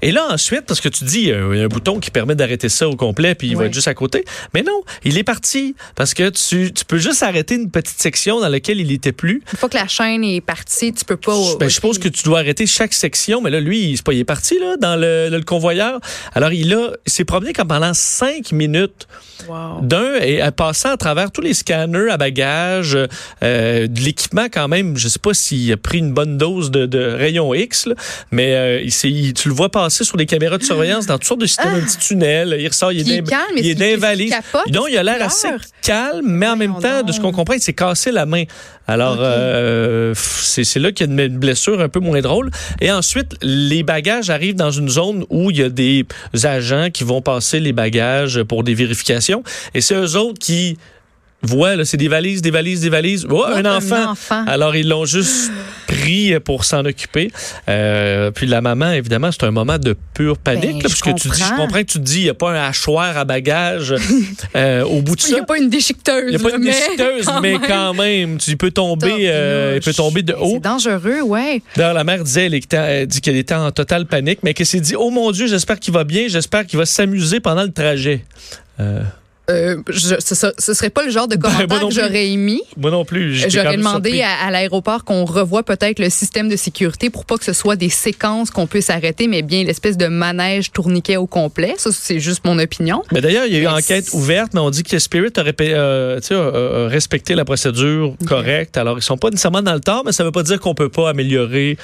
Et 0.02 0.10
là, 0.10 0.26
ensuite, 0.32 0.62
parce 0.62 0.80
que 0.80 0.88
tu 0.88 1.04
dis, 1.04 1.20
il 1.20 1.28
y 1.28 1.32
a 1.32 1.36
un, 1.38 1.52
il 1.54 1.58
y 1.58 1.62
a 1.62 1.64
un 1.64 1.68
bouton 1.68 2.00
qui 2.00 2.10
permet 2.10 2.34
d'arrêter 2.34 2.68
ça 2.68 2.88
au 2.88 2.96
complet, 2.96 3.36
puis 3.36 3.46
il 3.48 3.56
va 3.56 3.66
être 3.66 3.74
juste 3.74 3.86
à 3.88 3.94
côté. 3.94 4.24
Mais 4.52 4.62
non, 4.62 4.82
il 5.04 5.16
est 5.16 5.22
parti, 5.22 5.76
parce 5.94 6.12
que 6.12 6.28
tu, 6.30 6.72
tu 6.72 6.84
peux 6.84 6.98
juste 6.98 7.22
arrêter 7.22 7.54
une 7.54 7.70
petite 7.70 8.00
section 8.00 8.40
dans 8.40 8.48
laquelle 8.48 8.80
il 8.80 8.88
n'était 8.88 9.12
plus. 9.12 9.42
Une 9.52 9.58
fois 9.58 9.68
que 9.68 9.76
la 9.76 9.86
chaîne 9.86 10.24
est 10.24 10.40
partie, 10.40 10.92
tu 10.92 11.04
peux 11.04 11.16
pas. 11.16 11.36
Ben, 11.60 11.68
je 11.68 11.74
suppose 11.74 11.98
que 12.00 12.08
tu 12.08 12.24
dois 12.24 12.40
arrêter 12.40 12.66
chaque 12.66 12.94
section, 12.94 13.40
mais 13.40 13.50
là, 13.50 13.60
lui, 13.60 13.90
il, 13.90 13.96
c'est 13.96 14.04
pas, 14.04 14.12
il 14.12 14.18
est 14.18 14.24
parti 14.24 14.58
là, 14.58 14.76
dans 14.76 14.96
le, 14.96 15.28
le 15.30 15.40
convoyeur. 15.42 16.00
Alors, 16.34 16.52
il 16.52 16.74
a, 16.74 16.90
il 17.06 17.12
s'est 17.12 17.24
promené 17.24 17.52
comme 17.52 17.68
pendant 17.68 17.94
cinq 17.94 18.50
minutes 18.50 19.06
Wow. 19.48 19.80
d'un 19.80 20.16
et 20.20 20.40
à 20.42 20.52
passant 20.52 20.90
à 20.90 20.96
travers 20.96 21.30
tous 21.30 21.40
les 21.40 21.54
scanners 21.54 22.10
à 22.10 22.18
bagages, 22.18 22.96
euh, 23.42 23.86
de 23.86 24.00
l'équipement 24.00 24.46
quand 24.52 24.68
même. 24.68 24.96
Je 24.96 25.08
sais 25.08 25.18
pas 25.18 25.32
s'il 25.32 25.72
a 25.72 25.76
pris 25.76 25.98
une 25.98 26.12
bonne 26.12 26.36
dose 26.36 26.70
de, 26.70 26.86
de 26.86 26.98
rayon 26.98 27.54
X, 27.54 27.86
là, 27.86 27.94
mais 28.30 28.54
euh, 28.54 28.82
il, 28.82 29.34
tu 29.34 29.48
le 29.48 29.54
vois 29.54 29.70
passer 29.70 30.04
sur 30.04 30.16
les 30.16 30.26
caméras 30.26 30.58
de 30.58 30.62
surveillance 30.62 31.06
dans 31.06 31.14
toutes 31.14 31.26
sortes 31.26 31.40
de 31.40 31.46
systèmes, 31.46 31.74
un 31.74 31.80
petit 31.80 31.96
tunnel. 31.96 32.56
Il 32.58 32.68
ressort, 32.68 32.92
il 32.92 33.10
est 33.10 33.26
calme, 33.26 33.42
il 33.56 33.82
est 33.82 34.16
qu'il 34.16 34.30
capote? 34.30 34.72
Non, 34.72 34.86
il 34.86 34.98
a 34.98 35.02
l'air 35.02 35.22
assez 35.22 35.48
calme, 35.82 36.26
mais 36.26 36.48
en 36.48 36.56
même 36.56 36.78
temps, 36.80 37.02
de 37.02 37.12
ce 37.12 37.18
qu'on 37.18 37.28
donc. 37.28 37.36
comprend, 37.36 37.54
il 37.54 37.60
s'est 37.60 37.72
cassé 37.72 38.12
la 38.12 38.26
main. 38.26 38.44
Alors, 38.86 39.18
euh, 39.20 40.14
c'est 40.16 40.78
là 40.78 40.90
qu'il 40.90 41.06
y 41.06 41.20
a 41.20 41.24
une 41.24 41.38
blessure 41.38 41.80
un 41.80 41.88
peu 41.88 42.00
moins 42.00 42.20
drôle. 42.20 42.50
Et 42.80 42.90
ensuite, 42.90 43.36
les 43.40 43.82
bagages 43.82 44.30
arrivent 44.30 44.56
dans 44.56 44.72
une 44.72 44.88
zone 44.88 45.24
où 45.30 45.50
il 45.50 45.58
y 45.58 45.62
a 45.62 45.68
des 45.68 46.06
agents 46.42 46.88
qui 46.92 47.04
vont 47.04 47.22
passer 47.22 47.60
les 47.60 47.72
bagages 47.72 48.42
pour 48.42 48.64
des 48.64 48.74
vérifications. 48.74 49.09
Et 49.74 49.80
c'est 49.80 49.94
eux 49.94 50.16
autres 50.16 50.38
qui 50.38 50.76
voient, 51.42 51.82
c'est 51.86 51.96
des 51.96 52.08
valises, 52.08 52.42
des 52.42 52.50
valises, 52.50 52.82
des 52.82 52.90
valises. 52.90 53.26
Oh, 53.30 53.42
un, 53.46 53.64
un 53.64 53.76
enfant. 53.78 54.10
enfant. 54.10 54.44
Alors, 54.46 54.76
ils 54.76 54.86
l'ont 54.86 55.06
juste 55.06 55.50
pris 55.86 56.38
pour 56.40 56.64
s'en 56.66 56.84
occuper. 56.84 57.30
Euh, 57.66 58.30
puis 58.30 58.46
la 58.46 58.60
maman, 58.60 58.92
évidemment, 58.92 59.30
c'est 59.32 59.44
un 59.44 59.50
moment 59.50 59.78
de 59.78 59.96
pure 60.12 60.36
panique. 60.36 60.64
Ben, 60.64 60.76
là, 60.76 60.82
parce 60.82 61.00
que 61.00 61.10
tu 61.18 61.28
dis, 61.30 61.38
je 61.42 61.48
comprends. 61.56 61.78
que 61.78 61.84
tu 61.84 61.98
te 61.98 62.04
dis, 62.04 62.18
il 62.18 62.22
n'y 62.24 62.28
a 62.28 62.34
pas 62.34 62.50
un 62.50 62.68
hachoir 62.68 63.16
à 63.16 63.24
bagages 63.24 63.94
euh, 64.54 64.82
au 64.84 65.00
bout 65.00 65.16
de 65.16 65.22
Il 65.22 65.28
n'y 65.28 65.36
ça. 65.38 65.42
a 65.42 65.46
pas 65.46 65.56
une 65.56 65.70
déchiqueteuse. 65.70 66.24
Il 66.26 66.36
n'y 66.36 66.36
a 66.36 66.38
pas 66.50 66.56
une 66.56 66.62
mais 66.62 66.72
déchiqueteuse, 66.72 67.24
quand 67.24 67.40
mais 67.40 67.56
quand 67.66 67.94
même, 67.94 68.36
tu 68.36 68.54
peux 68.58 68.70
tomber, 68.70 69.10
euh, 69.30 69.72
il 69.76 69.80
peut 69.82 69.94
tomber 69.94 70.20
de 70.22 70.34
Ben, 70.34 70.38
haut. 70.42 70.50
C'est 70.56 70.60
dangereux, 70.60 71.22
ouais. 71.22 71.62
D'ailleurs, 71.74 71.94
la 71.94 72.04
mère 72.04 72.22
disait, 72.22 72.46
elle, 72.46 72.54
était- 72.54 72.76
elle 72.76 73.06
dit 73.06 73.22
qu'elle 73.22 73.36
était 73.36 73.54
en 73.54 73.70
totale 73.70 74.04
panique, 74.04 74.40
mais 74.42 74.52
qu'elle 74.52 74.66
s'est 74.66 74.80
dit, 74.80 74.94
oh 74.94 75.08
mon 75.08 75.30
Dieu, 75.32 75.46
j'espère 75.46 75.80
qu'il 75.80 75.94
va 75.94 76.04
bien, 76.04 76.26
j'espère 76.28 76.66
qu'il 76.66 76.78
va 76.78 76.84
s'amuser 76.84 77.40
pendant 77.40 77.62
le 77.62 77.72
trajet. 77.72 78.24
Euh, 78.80 79.02
Euh, 79.48 79.78
je, 79.88 80.14
ce, 80.20 80.34
ce 80.56 80.74
serait 80.74 80.90
pas 80.90 81.02
le 81.04 81.10
genre 81.10 81.26
de 81.26 81.34
Ben, 81.34 81.50
commentaire 81.50 81.80
non 81.80 81.88
que 81.88 81.94
j'aurais 81.94 82.28
émis. 82.28 82.62
moi 82.76 82.92
non 82.92 83.04
plus. 83.04 83.34
J'aurais 83.50 83.76
demandé 83.76 84.22
à, 84.22 84.46
à 84.46 84.50
l'aéroport 84.52 85.02
qu'on 85.02 85.24
revoie 85.24 85.64
peut-être 85.64 85.98
le 85.98 86.08
système 86.08 86.48
de 86.48 86.54
sécurité 86.54 87.10
pour 87.10 87.24
pas 87.24 87.36
que 87.36 87.44
ce 87.44 87.52
soit 87.52 87.74
des 87.74 87.88
séquences 87.88 88.52
qu'on 88.52 88.68
puisse 88.68 88.90
arrêter, 88.90 89.26
mais 89.26 89.42
bien 89.42 89.64
l'espèce 89.64 89.96
de 89.96 90.06
manège 90.06 90.70
tourniquet 90.70 91.16
au 91.16 91.26
complet. 91.26 91.74
Ça, 91.78 91.90
c'est 91.92 92.20
juste 92.20 92.44
mon 92.44 92.60
opinion. 92.60 93.02
Mais 93.12 93.20
d'ailleurs, 93.20 93.44
il 93.46 93.52
y 93.52 93.56
a 93.56 93.58
eu 93.58 93.62
une 93.62 93.68
Mais 93.70 93.74
enquête 93.82 94.10
ouverte, 94.12 94.54
mais 94.54 94.60
on 94.60 94.70
dit 94.70 94.84
que 94.84 94.96
Spirit 95.00 95.32
euh, 95.36 96.20
a- 96.20 96.84
a 96.84 96.88
respecté 96.88 97.34
la 97.34 97.44
procédure 97.44 98.14
correcte. 98.28 98.76
Alors, 98.76 98.98
ils 98.98 99.02
sont 99.02 99.18
pas 99.18 99.30
nécessairement 99.30 99.62
dans 99.62 99.74
le 99.74 99.80
tort, 99.80 100.04
mais 100.06 100.12
ça 100.12 100.22
veut 100.22 100.30
pas 100.30 100.44
dire 100.44 100.60
qu'on 100.60 100.76
peut 100.76 100.90
pas 100.90 101.10
améliorer 101.10 101.76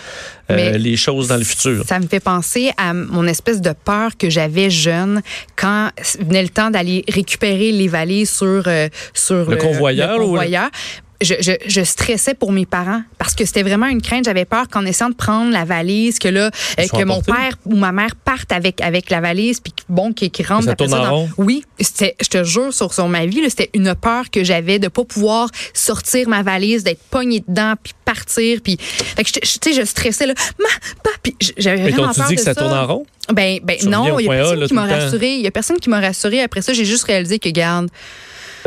euh, 0.51 0.55
Mais 0.57 0.79
les 0.79 0.97
choses 0.97 1.29
dans 1.29 1.37
le 1.37 1.45
futur. 1.45 1.85
Ça 1.87 1.99
me 1.99 2.07
fait 2.07 2.21
penser 2.21 2.71
à 2.77 2.93
mon 2.95 3.27
espèce 3.27 3.61
de 3.61 3.73
peur 3.85 4.17
que 4.17 4.31
j'avais 4.31 4.71
jeune 4.71 5.23
quand 5.57 5.91
venait 6.21 6.43
le 6.43 6.49
temps 6.49 6.71
d'aller 6.71 7.05
récupérer 7.09 7.73
les 7.73 7.89
valises 7.89 8.31
sur, 8.31 8.63
euh, 8.67 8.89
sur 9.15 9.51
Le 9.51 9.57
convoyeur, 9.57 10.11
le 10.11 10.17
ou 10.17 10.19
le- 10.21 10.25
convoyeur. 10.27 10.71
Je, 11.21 11.35
je, 11.41 11.53
je 11.67 11.81
stressais 11.83 12.35
pour 12.35 12.53
mes 12.53 12.67
parents 12.67 13.03
parce 13.19 13.35
que 13.35 13.45
c'était 13.45 13.63
vraiment 13.63 13.87
une 13.87 14.03
crainte. 14.03 14.25
J'avais 14.25 14.45
peur 14.45 14.69
qu'en 14.69 14.85
essayant 14.85 15.11
de 15.11 15.15
prendre 15.15 15.53
la 15.53 15.65
valise, 15.65 16.19
que 16.19 16.29
là, 16.29 16.51
euh, 16.79 16.87
que 16.87 17.05
mon 17.05 17.21
père 17.23 17.57
ou 17.65 17.77
ma 17.77 17.93
mère 17.93 18.15
partent 18.17 18.53
avec 18.53 18.81
avec 18.81 19.11
la 19.11 19.21
valise, 19.21 19.61
puis 19.61 19.73
bon, 19.89 20.13
qui 20.13 20.31
qui 20.31 20.43
rentre 20.43 20.65
Ça 20.65 20.75
tourne 20.75 20.95
en 20.95 21.03
dans- 21.05 21.11
rond. 21.17 21.29
Oui, 21.39 21.65
je 21.79 22.29
te 22.29 22.45
jure 22.45 22.73
sur 22.73 22.93
sur 22.93 23.09
ma 23.09 23.27
vie, 23.27 23.43
c'était 23.49 23.71
une 23.75 23.95
peur 23.95 24.31
que 24.31 24.45
j'avais 24.45 24.79
de 24.79 24.89
pas 24.89 25.05
pouvoir 25.05 25.49
sortir 25.75 26.29
ma 26.29 26.43
valise, 26.43 26.85
d'être 26.85 27.03
pognée 27.11 27.43
dedans, 27.47 27.75
puis 27.83 27.95
partir, 28.05 28.61
puis 28.63 28.77
tu 28.77 29.41
sais, 29.45 29.73
je 29.73 29.85
stressais 29.85 30.27
là, 30.27 30.35
ma, 30.59 30.69
pa, 31.03 31.11
puis 31.23 31.35
j'avais 31.59 31.91
vraiment 31.91 32.13
peur 32.13 32.29
dit 32.29 32.37
que 32.37 32.41
ça 32.43 32.55
tourne 32.55 32.73
en 32.73 32.87
rond? 32.87 33.07
Ben, 33.33 33.59
ben 33.63 33.77
Tu 33.79 33.89
non, 33.89 34.19
il 34.19 34.27
y 34.27 34.29
a 34.29 34.33
personne 34.33 34.67
qui 34.67 34.75
m'a 34.75 34.87
rassuré. 34.87 35.35
Il 35.35 35.41
y 35.43 35.47
a 35.47 35.51
personne 35.51 35.79
qui 35.79 35.91
m'a 35.91 36.01
rassuré. 36.01 36.43
Après 36.43 36.63
ça, 36.63 36.73
j'ai 36.73 36.85
juste 36.85 37.05
réalisé 37.05 37.39
que, 37.41 37.49
garde, 37.49 37.89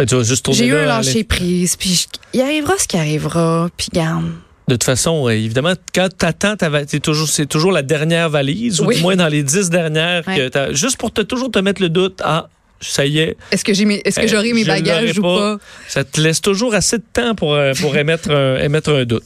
Tu 0.08 0.16
vas 0.16 0.24
juste 0.24 0.46
tourner 0.46 0.58
j'ai 0.60 0.66
eu 0.68 0.76
un 0.76 0.86
lâcher 0.86 1.24
prise, 1.24 1.76
puis 1.76 2.06
il 2.34 2.42
arrivera 2.42 2.74
ce 2.78 2.88
qui 2.88 2.98
arrivera, 2.98 3.70
puis 3.78 3.88
garde. 3.94 4.26
De 4.68 4.76
toute 4.76 4.84
façon, 4.84 5.28
euh, 5.28 5.32
évidemment, 5.32 5.74
quand 5.96 6.10
t'es 6.88 7.00
toujours, 7.00 7.28
c'est 7.28 7.48
toujours 7.48 7.72
la 7.72 7.82
dernière 7.82 8.30
valise, 8.30 8.82
ou 8.82 8.86
Oui. 8.86 8.98
du 8.98 9.02
moins 9.02 9.16
dans 9.16 9.28
les 9.28 9.42
dix 9.44 9.70
dernières, 9.70 10.24
que 10.24 10.30
Ouais. 10.30 10.50
t'as- 10.52 10.74
juste 10.74 10.98
pour 10.98 11.12
te, 11.12 11.22
toujours 11.22 11.50
te 11.50 11.58
mettre 11.60 11.82
le 11.82 11.90
doute, 11.90 12.22
ah, 12.24 12.50
ça 12.80 13.06
y 13.06 13.18
est, 13.20 13.36
Est-ce 13.52 13.66
que 13.66 13.74
j'ai 13.74 13.84
mes, 13.86 14.02
est-ce 14.06 14.20
que 14.20 14.26
Euh, 14.26 14.30
j'aurai 14.30 14.54
mes 14.54 14.64
bagages 14.64 15.18
ou 15.18 15.24
pas? 15.24 15.58
ça 15.88 16.04
te 16.04 16.22
laisse 16.22 16.40
toujours 16.40 16.76
assez 16.76 16.98
de 17.00 17.04
temps 17.12 17.34
pour, 17.36 17.54
euh, 17.56 17.74
pour 17.82 17.98
émettre, 17.98 18.30
un, 18.32 18.58
émettre 18.64 18.92
un 18.92 19.06
doute. 19.06 19.26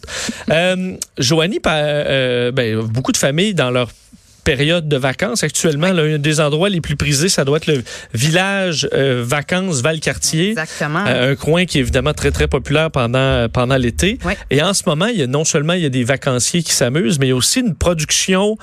Euh, 0.50 0.96
Joanie, 1.18 1.60
euh, 1.68 2.52
ben, 2.52 2.80
beaucoup 2.80 3.12
de 3.12 3.18
familles 3.18 3.54
dans 3.54 3.70
leur 3.70 3.90
période 4.44 4.88
de 4.88 4.98
vacances 4.98 5.44
actuellement, 5.44 5.92
là, 5.92 6.04
un 6.04 6.18
des 6.18 6.40
endroits 6.40 6.70
les 6.70 6.82
plus 6.82 6.96
prisés, 6.96 7.30
ça 7.30 7.46
doit 7.46 7.58
être 7.58 7.68
le 7.68 7.84
village 8.14 8.88
euh, 8.94 9.24
vacances 9.26 9.82
Valcartier. 9.82 10.52
Exactement. 10.52 11.04
Euh, 11.08 11.32
un 11.32 11.36
coin 11.36 11.66
qui 11.66 11.78
est 11.78 11.82
évidemment 11.82 12.14
très, 12.14 12.32
très 12.32 12.48
populaire 12.48 12.92
pendant, 12.92 13.48
pendant 13.50 13.78
l'été. 13.78 14.20
Ouais. 14.26 14.38
Et 14.50 14.62
en 14.62 14.74
ce 14.74 14.84
moment, 14.86 15.08
il 15.08 15.18
y 15.18 15.24
a 15.24 15.28
non 15.28 15.46
seulement 15.46 15.74
il 15.74 15.82
y 15.82 15.86
a 15.86 15.90
des 15.90 16.04
vacanciers 16.04 16.64
qui 16.64 16.74
s'amusent, 16.74 17.20
mais 17.20 17.28
il 17.28 17.30
y 17.30 17.34
a 17.34 17.36
aussi 17.36 17.62
une 17.62 17.76
production 17.76 18.58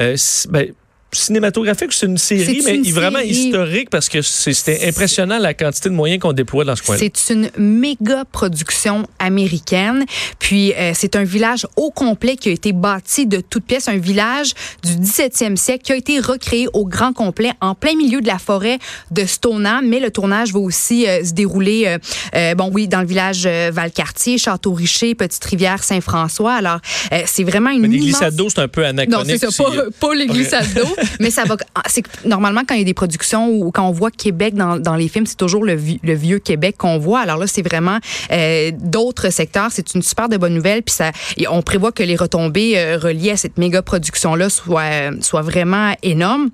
euh, 0.00 0.16
ben, 0.50 0.68
cinématographique. 1.18 1.92
C'est 1.92 2.06
une 2.06 2.18
série, 2.18 2.62
mais 2.64 2.76
une 2.76 2.92
vraiment 2.92 3.18
série. 3.18 3.30
historique 3.30 3.90
parce 3.90 4.08
que 4.08 4.22
c'était 4.22 4.86
impressionnant 4.88 5.38
la 5.38 5.54
quantité 5.54 5.88
de 5.88 5.94
moyens 5.94 6.20
qu'on 6.20 6.32
déploie 6.32 6.64
dans 6.64 6.76
ce 6.76 6.82
coin 6.82 6.96
C'est 6.98 7.30
une 7.32 7.50
méga 7.58 8.24
production 8.30 9.06
américaine. 9.18 10.04
Puis 10.38 10.72
euh, 10.74 10.92
c'est 10.94 11.16
un 11.16 11.24
village 11.24 11.66
au 11.76 11.90
complet 11.90 12.36
qui 12.36 12.48
a 12.48 12.52
été 12.52 12.72
bâti 12.72 13.26
de 13.26 13.40
toutes 13.40 13.64
pièces, 13.64 13.88
un 13.88 13.98
village 13.98 14.52
du 14.84 14.92
17e 14.92 15.56
siècle 15.56 15.82
qui 15.84 15.92
a 15.92 15.96
été 15.96 16.20
recréé 16.20 16.66
au 16.72 16.86
grand 16.86 17.12
complet 17.12 17.52
en 17.60 17.74
plein 17.74 17.94
milieu 17.96 18.20
de 18.20 18.26
la 18.26 18.38
forêt 18.38 18.78
de 19.10 19.24
Stoneham. 19.24 19.86
Mais 19.88 20.00
le 20.00 20.10
tournage 20.10 20.52
va 20.52 20.58
aussi 20.60 21.06
euh, 21.06 21.24
se 21.24 21.32
dérouler, 21.32 21.84
euh, 21.86 21.98
euh, 22.34 22.54
bon 22.54 22.70
oui, 22.72 22.88
dans 22.88 23.00
le 23.00 23.06
village 23.06 23.44
euh, 23.46 23.70
Valcartier, 23.72 24.38
Château-Richer, 24.38 25.14
Petite-Rivière, 25.14 25.82
Saint-François. 25.82 26.54
Alors 26.54 26.80
euh, 27.12 27.22
c'est 27.26 27.44
vraiment 27.44 27.70
une 27.70 27.82
Mais 27.82 27.88
des 27.88 27.94
immense... 27.96 28.06
glissades 28.10 28.36
d'eau, 28.36 28.48
c'est 28.48 28.60
un 28.60 28.68
peu 28.68 28.82
Non, 28.82 28.88
anachronique. 28.88 29.36
c'est 29.40 29.50
ça, 29.50 29.64
pas, 29.64 29.70
pas 30.08 30.14
les 30.14 30.26
glissades 30.26 30.72
d'eau, 30.74 30.88
mais 31.20 31.30
ça 31.30 31.44
va. 31.44 31.56
ah, 31.74 31.82
C'est 31.86 32.02
normalement 32.26 32.62
quand 32.66 32.74
il 32.74 32.78
y 32.78 32.82
a 32.82 32.84
des 32.84 32.94
productions 32.94 33.48
ou 33.48 33.70
quand 33.70 33.86
on 33.86 33.92
voit 33.92 34.10
Québec 34.10 34.54
dans, 34.54 34.76
dans 34.78 34.94
les 34.96 35.08
films, 35.08 35.26
c'est 35.26 35.36
toujours 35.36 35.64
le, 35.64 35.74
vi- 35.76 36.00
le 36.02 36.14
vieux 36.14 36.38
Québec 36.38 36.76
qu'on 36.78 36.98
voit. 36.98 37.20
Alors 37.20 37.36
là, 37.38 37.46
c'est 37.46 37.62
vraiment 37.62 37.98
euh, 38.32 38.70
d'autres 38.74 39.30
secteurs. 39.30 39.68
C'est 39.70 39.94
une 39.94 40.02
super 40.02 40.28
de 40.28 40.36
bonne 40.36 40.54
nouvelle. 40.54 40.82
Puis 40.82 40.94
ça, 40.94 41.12
et 41.36 41.48
on 41.48 41.62
prévoit 41.62 41.92
que 41.92 42.02
les 42.02 42.16
retombées 42.16 42.74
euh, 42.76 42.98
reliées 42.98 43.30
à 43.32 43.36
cette 43.36 43.58
méga 43.58 43.82
production 43.82 44.34
là 44.34 44.48
soient 44.50 45.10
soient 45.20 45.42
vraiment 45.42 45.94
énormes. 46.02 46.50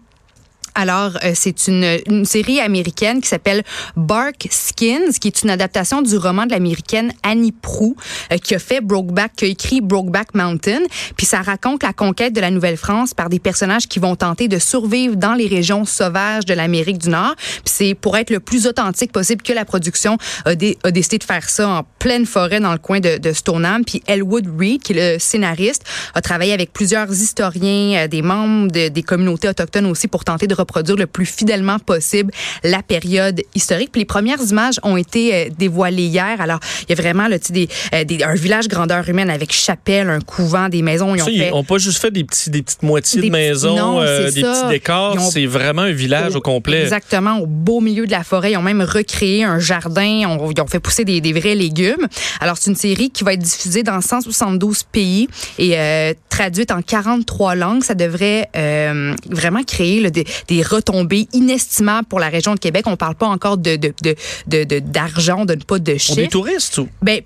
Alors, 0.75 1.19
euh, 1.23 1.33
c'est 1.35 1.69
une, 1.69 1.99
une 2.07 2.25
série 2.25 2.61
américaine 2.61 3.21
qui 3.21 3.29
s'appelle 3.29 3.63
Bark 3.97 4.49
Skins, 4.51 5.13
qui 5.21 5.29
est 5.29 5.43
une 5.43 5.51
adaptation 5.51 6.01
du 6.01 6.17
roman 6.17 6.47
de 6.47 6.53
l'américaine 6.53 7.13
Annie 7.23 7.53
Proulx, 7.53 7.97
euh, 8.33 8.39
qui 8.39 8.55
a 8.55 8.59
fait 8.59 8.81
Brokeback, 8.81 9.33
qui 9.37 9.45
a 9.45 9.49
écrit 9.49 9.81
Brokeback 9.81 10.35
Mountain. 10.35 10.81
Puis 11.17 11.27
ça 11.27 11.43
raconte 11.43 11.83
la 11.83 11.93
conquête 11.93 12.33
de 12.33 12.41
la 12.41 12.51
Nouvelle-France 12.51 13.13
par 13.13 13.29
des 13.29 13.39
personnages 13.39 13.87
qui 13.87 13.99
vont 13.99 14.17
tenter 14.17 14.49
de 14.49 14.59
survivre 14.59 15.17
dans 15.17 15.35
les 15.35 15.47
régions 15.47 15.85
sauvages 15.85 16.47
de 16.47 16.55
l'Amérique 16.55 16.99
du 16.99 17.11
Nord. 17.11 17.35
Puis 17.37 17.63
c'est 17.67 17.95
pour 17.95 18.17
être 18.17 18.31
le 18.31 18.41
plus 18.41 18.67
authentique 18.67 19.13
possible 19.13 19.43
que 19.43 19.53
la 19.53 19.65
production 19.65 20.17
a 20.45 20.55
décidé 20.55 21.19
de 21.19 21.25
faire 21.25 21.49
ça 21.49 21.69
en 21.69 21.83
pleine 22.03 22.27
forêt 22.27 22.59
dans 22.59 22.73
le 22.73 22.79
coin 22.79 22.99
de, 22.99 23.17
de 23.19 23.33
Stoneham. 23.33 23.85
Puis 23.85 24.03
Elwood 24.09 24.47
Reed, 24.59 24.83
qui 24.83 24.93
est 24.93 25.15
le 25.15 25.19
scénariste, 25.21 25.85
a 26.15 26.21
travaillé 26.21 26.53
avec 26.53 26.73
plusieurs 26.73 27.09
historiens, 27.13 27.95
euh, 28.05 28.09
des 28.09 28.23
membres 28.23 28.73
de- 28.73 28.89
des 28.89 29.03
communautés 29.05 29.49
autochtones 29.49 29.87
aussi 29.87 30.09
pour 30.09 30.25
tenter 30.25 30.49
de 30.49 30.55
reproduire 30.55 30.97
le 30.97 31.07
plus 31.07 31.27
fidèlement 31.27 31.79
possible 31.79 32.33
la 32.65 32.83
période 32.83 33.41
historique. 33.55 33.91
Puis 33.93 34.01
les 34.01 34.05
premières 34.05 34.41
images 34.51 34.81
ont 34.83 34.97
été 34.97 35.33
euh, 35.33 35.49
dévoilées 35.57 36.07
hier. 36.07 36.41
Alors, 36.41 36.59
il 36.89 36.97
y 36.97 36.99
a 36.99 37.01
vraiment 37.01 37.29
là, 37.29 37.39
des, 37.39 37.69
euh, 37.95 38.03
des- 38.03 38.25
un 38.25 38.35
village 38.35 38.67
grandeur 38.67 39.09
humaine 39.09 39.31
avec 39.31 39.53
chapelle, 39.53 40.11
un 40.11 40.21
couvent, 40.21 40.69
des 40.69 40.83
maisons. 40.83 41.15
Ils 41.15 41.23
ont 41.23 41.29
ils 41.29 41.67
pas 41.69 41.79
juste 41.79 41.99
fait 42.01 42.11
des, 42.11 42.25
petits, 42.25 42.51
des 42.51 42.63
petites 42.63 42.83
moitiés 42.83 43.21
Des 43.21 43.29
de 43.29 43.33
maisons, 43.33 43.77
non, 43.77 44.01
euh, 44.01 44.29
des 44.29 44.41
ça. 44.41 44.53
petits 44.63 44.69
décors. 44.71 45.15
Ont- 45.15 45.31
C'est 45.31 45.47
vraiment 45.47 45.83
un 45.83 45.93
village 45.93 46.35
au 46.35 46.41
complet. 46.41 46.83
Exactement, 46.83 47.39
au 47.39 47.47
beau 47.47 47.81
milieu 47.81 48.07
de 48.07 48.11
la 48.11 48.25
forêt. 48.25 48.51
Ils 48.53 48.57
ont 48.57 48.63
même 48.63 48.83
recréé 48.83 49.45
un 49.45 49.61
jardin. 49.61 50.25
On- 50.27 50.51
ils 50.51 50.61
ont 50.61 50.67
fait 50.67 50.81
pousser 50.81 51.05
des, 51.05 51.21
des 51.21 51.33
vrais 51.33 51.55
légumes. 51.55 51.92
Alors, 52.41 52.57
c'est 52.59 52.71
une 52.71 52.77
série 52.77 53.11
qui 53.11 53.25
va 53.25 53.35
être 53.35 53.41
diffusée 53.41 53.83
dans 53.83 54.01
172 54.01 54.83
pays 54.85 55.29
et 55.59 55.79
euh, 55.79 56.15
traduite 56.29 56.71
en 56.71 56.83
43 56.83 57.55
langues. 57.55 57.83
Ça 57.85 57.95
devrait 57.95 58.49
euh, 58.57 59.15
vraiment 59.31 59.63
créer 59.63 60.01
là, 60.01 60.11
des, 60.11 60.25
des 60.49 60.63
retombées 60.63 61.29
inestimables 61.33 62.07
pour 62.09 62.19
la 62.21 62.29
région 62.29 62.55
de 62.55 62.59
Québec. 62.59 62.85
On 62.87 62.97
parle 62.97 63.15
pas 63.15 63.27
encore 63.27 63.59
de 63.59 63.77
de- 63.77 63.93
de- 64.03 64.15
de- 64.47 64.65
de- 64.65 64.79
d'argent, 64.81 65.39
on 65.41 65.45
donne 65.45 65.63
pas 65.65 65.79
de 65.79 65.97
chiffres. 65.97 66.17
des 66.17 66.29
touristes 66.29 66.79
ou? 66.79 66.89
Ben, 67.01 67.21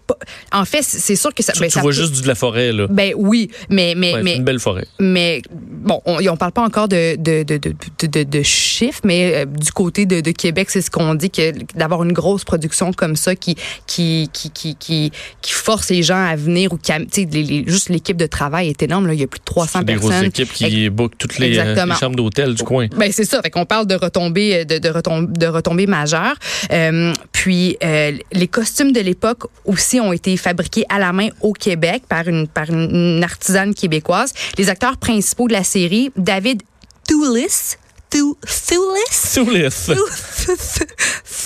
en 0.52 0.64
fait, 0.64 0.82
c'est 0.82 1.16
sûr 1.16 1.32
que 1.34 1.42
ça. 1.42 1.52
tu, 1.52 1.60
ben, 1.60 1.66
tu 1.66 1.72
ça 1.72 1.80
vois 1.80 1.90
peut- 1.90 1.96
juste 1.96 2.12
du- 2.14 2.22
de 2.22 2.28
la 2.28 2.34
forêt, 2.34 2.72
là. 2.72 2.86
Ben 2.88 3.12
oui, 3.16 3.50
mais 3.68 3.94
mais 3.96 4.14
Ouais, 4.14 4.22
mais 4.22 4.30
c'est 4.32 4.36
une 4.38 4.44
belle 4.44 4.60
forêt. 4.60 4.86
mais 5.00 5.42
bon, 5.50 6.00
on, 6.06 6.18
on 6.26 6.36
parle 6.36 6.52
pas 6.52 6.62
encore 6.62 6.88
de, 6.88 7.16
de, 7.16 7.42
de, 7.42 7.56
de, 7.58 7.74
de, 8.00 8.06
de- 8.06 8.22
de 8.22 8.42
chiffres, 8.42 9.00
mais 9.04 9.34
euh, 9.34 9.44
du 9.44 9.72
côté 9.72 10.06
de, 10.06 10.20
de 10.20 10.30
Québec, 10.30 10.70
c'est 10.70 10.80
ce 10.82 10.90
qu'on 10.90 11.14
dit 11.14 11.30
que 11.30 11.52
d'avoir 11.76 12.02
une 12.04 12.12
grosse 12.12 12.44
production 12.44 12.92
comme 12.92 13.16
ça 13.16 13.34
qui 13.36 13.56
qui 13.86 14.30
qui 14.32 14.50
qui 14.56 14.74
qui, 14.76 15.12
qui 15.42 15.52
force 15.52 15.90
les 15.90 16.02
gens 16.02 16.24
à 16.24 16.34
venir 16.36 16.72
ou 16.72 16.76
qui, 16.78 16.90
am- 16.92 17.06
tu 17.06 17.22
sais, 17.22 17.28
les- 17.30 17.42
les- 17.42 17.64
juste 17.66 17.88
l'équipe 17.90 18.16
de 18.16 18.26
travail 18.26 18.68
est 18.68 18.82
énorme 18.82 19.06
là, 19.06 19.12
il 19.14 19.20
y 19.20 19.22
a 19.22 19.26
plus 19.26 19.38
de 19.40 19.44
300 19.44 19.80
C'est 19.80 19.84
des 19.84 19.94
grosses 19.94 20.10
personnes. 20.10 20.28
équipes 20.28 20.52
qui 20.52 20.88
bookent 20.90 21.18
toutes 21.18 21.38
les, 21.38 21.58
euh, 21.58 21.74
les 21.86 21.94
chambres 21.94 22.16
d'hôtel 22.16 22.54
du 22.54 22.62
coin. 22.62 22.86
Ben 22.96 23.12
c'est 23.12 23.24
ça. 23.24 23.40
Fait 23.42 23.50
qu'on 23.50 23.66
parle 23.66 23.86
de 23.86 23.94
retombées, 23.94 24.64
de, 24.64 24.78
de, 24.78 24.90
de 25.38 25.46
retombées 25.46 25.86
majeures. 25.86 26.36
Euh, 26.72 27.12
puis 27.32 27.76
euh, 27.84 28.12
les 28.32 28.48
costumes 28.48 28.92
de 28.92 29.00
l'époque 29.00 29.44
aussi 29.64 30.00
ont 30.00 30.12
été 30.12 30.36
fabriqués 30.36 30.84
à 30.88 30.98
la 30.98 31.12
main 31.12 31.28
au 31.42 31.52
Québec 31.52 32.02
par 32.08 32.26
une 32.28 32.48
par 32.48 32.70
une, 32.70 33.22
artisane 33.22 33.74
québécoise. 33.74 34.32
Les 34.58 34.68
acteurs 34.70 34.96
principaux 34.96 35.48
de 35.48 35.52
la 35.52 35.64
série, 35.64 36.10
David 36.16 36.62
Thewlis, 37.06 37.76
Thu- 38.10 38.36
Thewlis, 38.42 39.10
Soulith. 39.10 39.90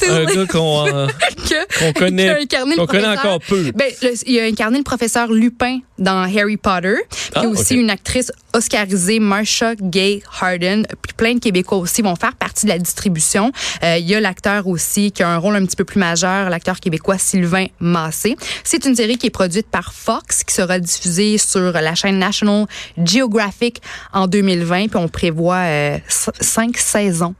Un 0.08 0.24
gars 0.24 0.46
qu'on 0.46 0.86
euh, 0.86 1.06
connaît, 1.96 2.46
qu'on 2.76 2.86
connaît 2.86 3.06
encore 3.08 3.40
peu. 3.40 3.70
Ben, 3.74 3.90
le- 4.02 4.14
il 4.28 4.38
a 4.40 4.44
incarné 4.44 4.78
le 4.78 4.84
professeur 4.84 5.30
Lupin 5.32 5.80
dans 5.98 6.22
Harry 6.22 6.56
Potter. 6.56 6.94
Puis 7.10 7.30
Ah, 7.34 7.46
aussi 7.46 7.74
une 7.74 7.90
actrice 7.90 8.32
oscarisée, 8.52 9.20
Marsha 9.20 9.74
Gay 9.76 10.22
Harden. 10.40 10.82
Puis 11.02 11.12
plein 11.16 11.34
de 11.34 11.40
Québécois 11.40 11.78
aussi 11.78 12.02
vont 12.02 12.16
faire 12.16 12.34
partie 12.34 12.66
de 12.66 12.70
la 12.70 12.78
distribution. 12.78 13.52
Euh, 13.82 13.98
il 13.98 14.08
y 14.08 14.14
a 14.14 14.20
l'acteur 14.20 14.66
aussi 14.66 15.12
qui 15.12 15.22
a 15.22 15.28
un 15.28 15.36
rôle 15.38 15.56
un 15.56 15.64
petit 15.64 15.76
peu 15.76 15.84
plus 15.84 15.98
majeur, 16.00 16.50
l'acteur 16.50 16.80
québécois 16.80 17.18
Sylvain 17.18 17.66
Massé. 17.80 18.36
C'est 18.64 18.84
une 18.86 18.94
série 18.96 19.18
qui 19.18 19.26
est 19.26 19.30
produite 19.30 19.68
par 19.68 19.92
Fox, 19.92 20.44
qui 20.44 20.54
sera 20.54 20.78
diffusée 20.78 21.38
sur 21.38 21.72
la 21.72 21.94
chaîne 21.94 22.18
National 22.18 22.66
Geographic 23.04 23.80
en 24.12 24.26
2020. 24.26 24.88
Puis 24.88 24.96
on 24.96 25.08
prévoit 25.08 25.56
euh, 25.56 25.98
cinq 26.08 26.76
saisons. 26.78 27.34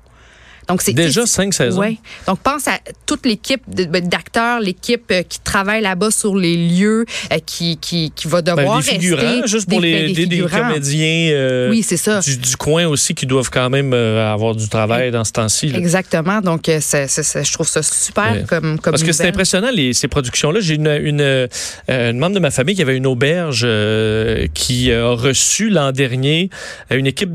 Donc 0.71 0.83
c'est 0.83 0.93
Déjà 0.93 1.27
cinq 1.27 1.53
saisons. 1.55 1.81
Ouais. 1.81 1.97
Donc, 2.27 2.39
pense 2.41 2.69
à 2.69 2.79
toute 3.07 3.27
l'équipe 3.27 3.63
ben, 3.67 4.07
d'acteurs, 4.09 4.61
l'équipe 4.61 5.05
euh, 5.11 5.23
qui 5.23 5.41
travaille 5.41 5.83
là-bas 5.83 6.11
sur 6.11 6.37
les 6.37 6.57
lieux, 6.57 7.05
euh, 7.33 7.37
qui, 7.45 7.77
qui, 7.79 8.13
qui 8.15 8.29
va 8.29 8.43
Ben, 8.43 8.55
devoir 8.57 8.79
des 8.79 8.83
figurants, 8.85 9.21
rester. 9.23 9.49
juste 9.49 9.69
pour 9.69 9.81
des- 9.81 10.07
les, 10.09 10.13
des 10.13 10.27
des, 10.27 10.41
comédiens 10.43 11.31
euh, 11.33 11.71
Oui, 11.71 11.83
c'est 11.83 11.97
ça. 11.97 12.21
du, 12.21 12.37
du 12.37 12.57
coin 12.57 12.87
aussi 12.87 13.15
qui 13.15 13.27
doivent 13.27 13.51
quand 13.51 13.69
même 13.71 13.93
avoir 13.93 14.55
du 14.55 14.69
travail 14.69 15.11
dans 15.11 15.25
ce 15.25 15.33
temps-ci. 15.33 15.69
là. 15.69 15.79
Exactement. 15.79 16.41
Donc, 16.41 16.63
je 16.67 17.53
trouve 17.53 17.69
ça 17.69 17.83
super 17.83 18.45
comme, 18.49 18.79
comme 18.79 18.93
Parce 18.93 19.03
que 19.03 19.13
c'est 19.13 19.27
impressionnant, 19.29 19.71
les, 19.73 19.93
ces 19.93 20.09
productions-là. 20.09 20.61
J'ai 20.61 20.75
une, 20.75 20.87
une, 20.89 21.21
euh, 21.21 21.47
une 21.89 22.19
membre 22.19 22.35
de 22.35 22.41
ma 22.41 22.51
famille 22.51 22.75
qui 22.75 22.83
avait 22.83 22.97
une 22.97 23.07
auberge 23.07 23.63
euh, 23.65 24.47
qui 24.55 24.93
a 24.93 25.11
reçu 25.13 25.71
l'an 25.71 25.93
dernier 25.93 26.51
une 26.91 27.07
équipe 27.07 27.31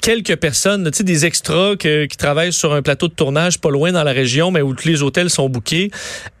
quelques 0.00 0.36
personnes, 0.36 0.90
tu 0.90 0.98
sais, 0.98 1.04
des 1.04 1.24
extras 1.26 1.76
que- 1.76 2.06
qui 2.06 2.16
travaillent 2.16 2.52
sur 2.52 2.72
un 2.72 2.82
plateau 2.82 3.08
de 3.08 3.12
tournage 3.14 3.58
pas 3.60 3.70
loin 3.70 3.92
dans 3.92 4.04
la 4.04 4.12
région, 4.12 4.50
mais 4.50 4.62
où 4.62 4.74
tous 4.74 4.88
les 4.88 5.02
hôtels 5.02 5.30
sont 5.30 5.48
bookés. 5.48 5.90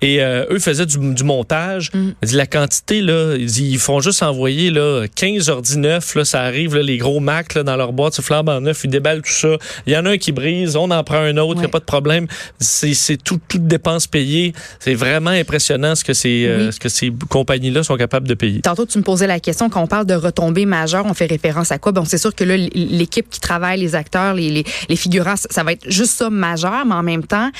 Et 0.00 0.22
euh, 0.22 0.44
eux 0.50 0.58
faisaient 0.58 0.86
du, 0.86 0.98
du 1.14 1.24
montage. 1.24 1.90
Mm. 1.92 2.10
La 2.32 2.46
quantité, 2.46 3.00
là, 3.02 3.36
ils 3.36 3.78
font 3.78 4.00
juste 4.00 4.22
envoyer 4.22 4.70
là, 4.70 5.04
15 5.14 5.48
ordi 5.48 5.78
neufs, 5.78 6.14
là, 6.14 6.24
ça 6.24 6.42
arrive, 6.42 6.74
là, 6.76 6.82
les 6.82 6.96
gros 6.98 7.20
Mac 7.20 7.54
là, 7.54 7.62
dans 7.62 7.76
leur 7.76 7.92
boîte, 7.92 8.14
se 8.14 8.22
flambent 8.22 8.48
en 8.48 8.60
neuf, 8.62 8.82
ils 8.84 8.90
déballent 8.90 9.22
tout 9.22 9.30
ça. 9.32 9.56
Il 9.86 9.92
y 9.92 9.96
en 9.96 10.06
a 10.06 10.10
un 10.10 10.18
qui 10.18 10.32
brise, 10.32 10.76
on 10.76 10.90
en 10.90 11.04
prend 11.04 11.18
un 11.18 11.36
autre, 11.36 11.54
il 11.54 11.58
n'y 11.58 11.62
a 11.62 11.66
Ouais. 11.66 11.70
pas 11.70 11.78
de 11.80 11.84
problème. 11.84 12.26
C'est 12.58 13.22
tout, 13.22 13.40
toute 13.48 13.66
dépense 13.66 14.06
payée. 14.06 14.52
C'est 14.80 14.94
vraiment 14.94 15.30
impressionnant 15.30 15.94
ce 15.94 16.04
que 16.04 16.12
ces, 16.14 16.46
euh, 16.46 16.70
ce 16.72 16.80
que 16.80 16.88
ces 16.88 17.12
compagnies-là 17.28 17.82
sont 17.82 17.96
capables 17.96 18.28
de 18.28 18.34
payer. 18.34 18.60
Tantôt, 18.60 18.86
tu 18.86 18.98
me 18.98 19.02
posais 19.02 19.26
la 19.26 19.40
question, 19.40 19.68
quand 19.70 19.82
on 19.82 19.86
parle 19.86 20.06
de 20.06 20.14
retombées 20.14 20.66
majeures, 20.66 21.04
on 21.06 21.14
fait 21.14 21.26
référence 21.26 21.72
à 21.72 21.78
quoi? 21.78 21.92
Bon, 21.92 22.04
c'est 22.04 22.18
sûr 22.18 22.34
que 22.34 22.44
là, 22.44 22.56
l'équipe 22.56 23.28
qui 23.30 23.40
travaille, 23.42 23.80
les 23.80 23.94
acteurs, 23.94 24.34
les, 24.34 24.50
les, 24.50 24.64
les 24.88 24.96
figurants, 24.96 25.34
ça 25.36 25.62
va 25.62 25.72
être 25.72 25.90
juste 25.90 26.14
ça 26.14 26.30
majeur, 26.30 26.84
mais 26.86 26.94
en 26.94 27.02
même 27.02 27.24
temps, 27.24 27.50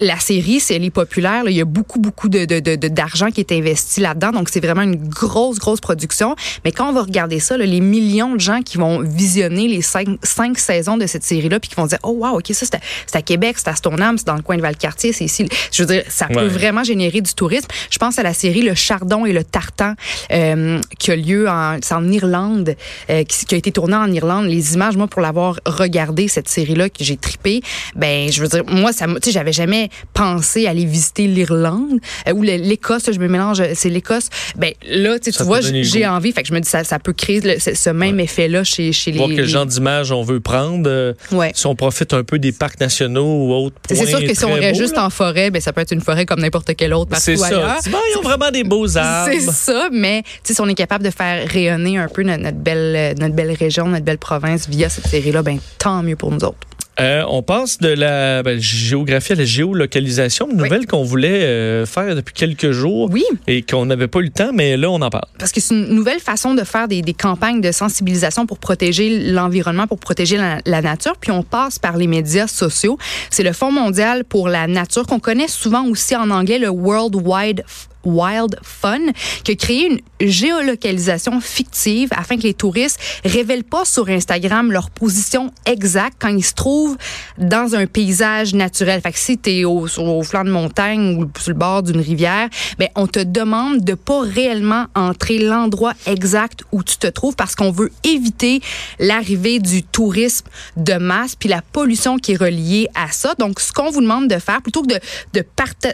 la 0.00 0.18
série, 0.18 0.60
si 0.60 0.72
elle 0.72 0.84
est 0.84 0.90
populaire, 0.90 1.44
là, 1.44 1.50
il 1.50 1.56
y 1.56 1.60
a 1.60 1.64
beaucoup, 1.66 1.98
beaucoup 2.00 2.28
de, 2.28 2.44
de, 2.46 2.58
de- 2.60 2.76
de- 2.76 2.88
d'argent 2.88 3.30
qui 3.30 3.40
est 3.40 3.52
investi 3.52 4.00
là-dedans. 4.00 4.30
Donc, 4.32 4.48
c'est 4.48 4.60
vraiment 4.60 4.82
une 4.82 4.96
grosse, 4.96 5.58
grosse 5.58 5.80
production. 5.80 6.34
Mais 6.64 6.72
quand 6.72 6.88
on 6.88 6.92
va 6.92 7.02
regarder 7.02 7.38
ça, 7.38 7.56
là, 7.56 7.66
les 7.66 7.80
millions 7.80 8.34
de 8.34 8.40
gens 8.40 8.62
qui 8.62 8.78
vont 8.78 9.00
visionner 9.00 9.68
les 9.68 9.82
cinq, 9.82 10.08
cinq 10.22 10.58
saisons 10.58 10.96
de 10.96 11.06
cette 11.06 11.22
série-là, 11.24 11.60
puis 11.60 11.68
qui 11.68 11.76
vont 11.76 11.86
dire, 11.86 11.98
oh 12.02 12.12
wow, 12.12 12.38
OK, 12.38 12.46
ça, 12.52 12.64
c'est 12.66 12.74
à, 12.76 13.18
à 13.18 13.22
Québec, 13.22 13.56
c'est 13.58 13.68
à 13.68 13.74
Stoneham, 13.76 14.16
c'est 14.16 14.26
dans 14.26 14.36
le 14.36 14.42
coin 14.42 14.56
de 14.56 14.62
Valcartier, 14.62 15.12
c'est 15.12 15.24
ici. 15.26 15.46
Je 15.72 15.82
veux 15.82 15.86
dire, 15.92 16.02
ça 16.08 16.26
peut 16.26 16.40
Ouais. 16.40 16.48
vraiment 16.48 16.82
générer 16.84 17.20
du 17.20 17.34
tourisme. 17.34 17.68
Je 17.90 17.98
pense 17.98 18.18
à 18.18 18.22
la 18.22 18.32
série 18.32 18.62
Le 18.62 18.74
Chardon 18.74 19.26
et 19.26 19.32
le 19.34 19.44
Tartan, 19.44 19.92
euh, 20.32 20.80
qui 20.98 21.10
a 21.10 21.16
lieu 21.16 21.46
en, 21.48 21.76
c'est 21.82 21.92
en 21.94 22.08
Irlande, 22.10 22.74
euh, 23.10 23.24
qui, 23.24 23.44
qui 23.44 23.54
a 23.54 23.58
été 23.58 23.72
tournée 23.72 23.96
en 23.96 24.10
Irlande. 24.10 24.46
Les 24.46 24.72
images, 24.74 24.96
moi, 24.96 25.06
pour 25.08 25.20
l'avoir 25.20 25.60
regardé, 25.66 26.28
cette 26.28 26.48
série-là, 26.48 26.88
que 26.88 27.04
j'ai 27.04 27.18
trippé, 27.18 27.60
ben, 27.96 28.32
je 28.32 28.40
veux 28.40 28.48
dire, 28.48 28.64
moi, 28.66 28.94
ça, 28.94 29.06
tu 29.06 29.12
sais, 29.24 29.30
j'avais 29.32 29.52
jamais 29.52 29.89
pensé 30.14 30.66
aller 30.66 30.84
visiter 30.84 31.26
l'Irlande 31.26 31.98
euh, 32.28 32.32
ou 32.32 32.42
l'Écosse, 32.42 33.10
je 33.12 33.18
me 33.18 33.28
mélange, 33.28 33.62
c'est 33.74 33.88
l'Écosse. 33.90 34.28
Ben, 34.56 34.72
là, 34.88 35.18
tu 35.18 35.30
vois, 35.42 35.60
j'ai 35.60 36.06
envie. 36.06 36.32
Fait 36.32 36.42
que 36.42 36.48
je 36.48 36.54
me 36.54 36.60
dis, 36.60 36.68
ça, 36.68 36.84
ça 36.84 36.98
peut 36.98 37.12
créer 37.12 37.40
le- 37.40 37.58
ce, 37.58 37.90
même 37.90 38.20
effet-là 38.20 38.64
chez, 38.64 38.92
chez 38.92 39.10
les. 39.12 39.18
Voir 39.18 39.28
quel 39.28 39.38
les- 39.40 39.46
genre 39.48 39.66
d'image 39.66 40.12
on 40.12 40.22
veut 40.22 40.40
prendre. 40.40 40.88
euh, 40.88 41.12
Ouais. 41.32 41.52
Si 41.54 41.66
on 41.66 41.74
profite 41.74 42.12
un 42.14 42.22
peu 42.24 42.38
des 42.38 42.52
parcs 42.52 42.80
nationaux 42.80 43.46
ou 43.46 43.52
autres. 43.52 43.76
C'est 43.88 44.06
sûr 44.06 44.20
que 44.20 44.34
si 44.34 44.44
on 44.44 44.56
beaux, 44.56 44.74
juste 44.74 44.96
là. 44.96 45.06
en 45.06 45.10
forêt, 45.10 45.50
ben 45.50 45.60
ça 45.60 45.72
peut 45.72 45.80
être 45.80 45.92
une 45.92 46.00
forêt 46.00 46.26
comme 46.26 46.40
n'importe 46.40 46.74
quelle 46.76 46.94
autre 46.94 47.10
partout 47.10 47.24
C'est 47.24 47.36
ça. 47.36 47.46
ailleurs. 47.46 47.78
Bon, 47.90 47.98
ils 48.12 48.18
ont 48.18 48.22
vraiment 48.22 48.50
des 48.50 48.64
beaux 48.64 48.86
arbres. 48.96 49.30
C'est 49.32 49.40
ça, 49.50 49.88
mais 49.92 50.22
si 50.44 50.54
on 50.60 50.68
est 50.68 50.74
capable 50.74 51.04
de 51.04 51.10
faire 51.10 51.46
rayonner 51.48 51.98
un 51.98 52.08
peu 52.08 52.22
notre, 52.22 52.42
notre 52.42 52.58
belle, 52.58 52.94
euh, 52.96 53.14
notre 53.18 53.34
belle 53.34 53.52
région, 53.52 53.86
notre 53.88 54.04
belle 54.04 54.18
province 54.18 54.68
via 54.68 54.88
cette 54.88 55.06
série-là, 55.06 55.42
ben 55.42 55.58
tant 55.78 56.02
mieux 56.02 56.16
pour 56.16 56.30
nous 56.30 56.44
autres. 56.44 56.58
Euh, 56.98 57.24
on 57.28 57.42
passe 57.42 57.78
de 57.78 57.88
la 57.88 58.42
ben, 58.42 58.60
géographie 58.60 59.32
à 59.32 59.36
la 59.36 59.44
géolocalisation, 59.44 60.48
une 60.50 60.58
nouvelle 60.58 60.86
qu'on 60.86 61.02
voulait 61.02 61.44
euh, 61.44 61.86
faire 61.86 62.14
depuis 62.14 62.34
quelques 62.34 62.72
jours 62.72 63.08
Oui. 63.10 63.24
et 63.46 63.62
qu'on 63.62 63.86
n'avait 63.86 64.08
pas 64.08 64.18
eu 64.18 64.24
le 64.24 64.30
temps, 64.30 64.50
mais 64.52 64.76
là, 64.76 64.90
on 64.90 65.00
en 65.00 65.08
parle. 65.08 65.24
Parce 65.38 65.52
que 65.52 65.60
c'est 65.60 65.74
une 65.74 65.94
nouvelle 65.94 66.20
façon 66.20 66.54
de 66.54 66.62
faire 66.64 66.88
des, 66.88 67.00
des 67.00 67.14
campagnes 67.14 67.60
de 67.60 67.72
sensibilisation 67.72 68.44
pour 68.46 68.58
protéger 68.58 69.30
l'environnement, 69.30 69.86
pour 69.86 69.98
protéger 69.98 70.36
la, 70.36 70.58
la 70.66 70.82
nature. 70.82 71.14
Puis 71.18 71.30
on 71.30 71.42
passe 71.42 71.78
par 71.78 71.96
les 71.96 72.06
médias 72.06 72.46
sociaux. 72.46 72.98
C'est 73.30 73.44
le 73.44 73.52
Fonds 73.52 73.72
mondial 73.72 74.24
pour 74.24 74.48
la 74.48 74.66
nature 74.66 75.06
qu'on 75.06 75.20
connaît 75.20 75.48
souvent 75.48 75.86
aussi 75.86 76.14
en 76.16 76.30
anglais, 76.30 76.58
le 76.58 76.68
World 76.68 77.14
Wide 77.14 77.64
Wild 78.04 78.56
Fun, 78.62 79.00
qui 79.44 79.52
a 79.52 79.54
créé 79.54 79.86
une 79.86 80.00
géolocalisation 80.20 81.40
fictive 81.40 82.08
afin 82.12 82.36
que 82.36 82.42
les 82.42 82.54
touristes 82.54 82.98
révèlent 83.24 83.64
pas 83.64 83.84
sur 83.84 84.08
Instagram 84.08 84.72
leur 84.72 84.90
position 84.90 85.50
exacte 85.66 86.16
quand 86.18 86.28
ils 86.28 86.44
se 86.44 86.54
trouvent 86.54 86.96
dans 87.38 87.74
un 87.74 87.86
paysage 87.86 88.54
naturel. 88.54 89.00
Fait 89.00 89.12
que 89.12 89.18
si 89.18 89.38
tu 89.38 89.50
es 89.50 89.64
au, 89.64 89.86
au 89.98 90.22
flanc 90.22 90.44
de 90.44 90.50
montagne 90.50 91.16
ou 91.18 91.30
sur 91.38 91.50
le 91.50 91.58
bord 91.58 91.82
d'une 91.82 92.00
rivière, 92.00 92.48
ben 92.78 92.88
on 92.96 93.06
te 93.06 93.20
demande 93.20 93.80
de 93.80 93.94
pas 93.94 94.20
réellement 94.20 94.86
entrer 94.94 95.38
l'endroit 95.38 95.94
exact 96.06 96.62
où 96.72 96.82
tu 96.82 96.96
te 96.96 97.06
trouves 97.06 97.36
parce 97.36 97.54
qu'on 97.54 97.70
veut 97.70 97.90
éviter 98.04 98.60
l'arrivée 98.98 99.58
du 99.58 99.82
tourisme 99.82 100.46
de 100.76 100.94
masse 100.94 101.34
puis 101.36 101.48
la 101.48 101.62
pollution 101.62 102.18
qui 102.18 102.32
est 102.32 102.40
reliée 102.40 102.88
à 102.94 103.10
ça. 103.10 103.34
Donc 103.38 103.60
ce 103.60 103.72
qu'on 103.72 103.90
vous 103.90 104.02
demande 104.02 104.28
de 104.28 104.38
faire 104.38 104.62
plutôt 104.62 104.82
que 104.82 104.94
de 104.94 105.00
de, 105.32 105.44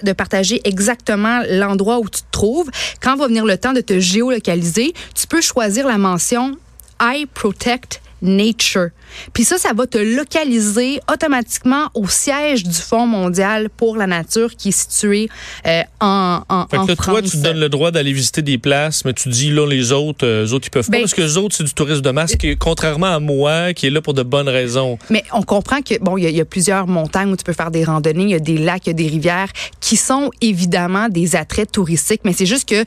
de 0.03 0.13
partager 0.13 0.61
exactement 0.65 1.43
l'endroit 1.49 1.96
où 2.01 2.09
tu 2.09 2.23
te 2.23 2.31
trouves, 2.31 2.71
quand 3.01 3.17
va 3.17 3.27
venir 3.27 3.45
le 3.45 3.57
temps 3.57 3.73
de 3.73 3.81
te 3.81 3.99
géolocaliser, 3.99 4.95
tu 5.15 5.27
peux 5.27 5.41
choisir 5.41 5.87
la 5.87 5.99
mention 5.99 6.57
I 7.01 7.27
protect 7.35 8.01
nature. 8.23 8.91
Puis 9.33 9.45
ça, 9.45 9.59
ça 9.59 9.73
va 9.73 9.87
te 9.87 9.99
localiser 9.99 11.01
automatiquement 11.13 11.89
au 11.95 12.07
siège 12.09 12.63
du 12.65 12.73
Fonds 12.75 13.07
mondial 13.07 13.69
pour 13.71 13.97
la 13.97 14.07
nature 14.07 14.55
qui 14.57 14.69
est 14.69 14.73
situé 14.79 15.29
euh, 15.67 15.83
en, 16.01 16.41
en, 16.49 16.67
Fait 16.69 16.77
que 16.77 16.83
en 16.83 16.87
là, 16.87 16.95
France. 16.97 17.07
toi, 17.07 17.23
tu 17.23 17.31
te 17.31 17.37
donnes 17.39 17.59
le 17.61 17.69
droit 17.69 17.91
d'aller 17.91 18.13
visiter 18.13 18.43
des 18.43 18.59
places, 18.59 19.05
mais 19.05 19.13
tu 19.13 19.29
dis, 19.29 19.51
là, 19.51 19.67
les 19.67 19.93
autres, 19.93 20.27
euh, 20.27 20.47
eux 20.47 20.53
autres, 20.53 20.67
ils 20.69 20.71
peuvent 20.71 20.87
pas, 20.87 20.93
Ben- 20.93 21.01
parce 21.03 21.15
que 21.15 21.23
les 21.23 21.37
autres, 21.37 21.55
c'est 21.57 21.65
du 21.65 21.73
tourisme 21.75 22.03
de 22.03 22.11
masse, 22.11 22.37
qui, 22.37 22.57
contrairement 22.57 23.07
à 23.15 23.21
moi, 23.21 23.73
qui 23.75 23.87
est 23.87 23.91
là 23.91 24.01
pour 24.01 24.15
de 24.15 24.23
bonnes 24.23 24.49
raisons. 24.49 24.99
Mais 25.11 25.25
on 25.33 25.43
comprend 25.43 25.81
que 25.83 25.99
bon, 26.01 26.17
il 26.17 26.25
y, 26.25 26.27
a- 26.27 26.31
il 26.31 26.37
y 26.37 26.41
a 26.41 26.45
plusieurs 26.45 26.87
montagnes 26.87 27.31
où 27.31 27.37
tu 27.37 27.45
peux 27.45 27.53
faire 27.53 27.71
des 27.71 27.85
randonnées, 27.85 28.25
il 28.25 28.31
y 28.31 28.35
a 28.35 28.39
des 28.41 28.59
lacs, 28.59 28.87
il 28.87 28.91
y 28.91 28.91
a 28.91 28.95
des 28.95 29.07
rivières 29.09 29.49
qui 29.81 29.97
sont 29.97 30.31
évidemment 30.41 31.09
des 31.09 31.37
attraits 31.37 31.71
touristiques, 31.73 32.21
mais 32.25 32.33
c'est 32.33 32.47
juste 32.47 32.69
que 32.69 32.85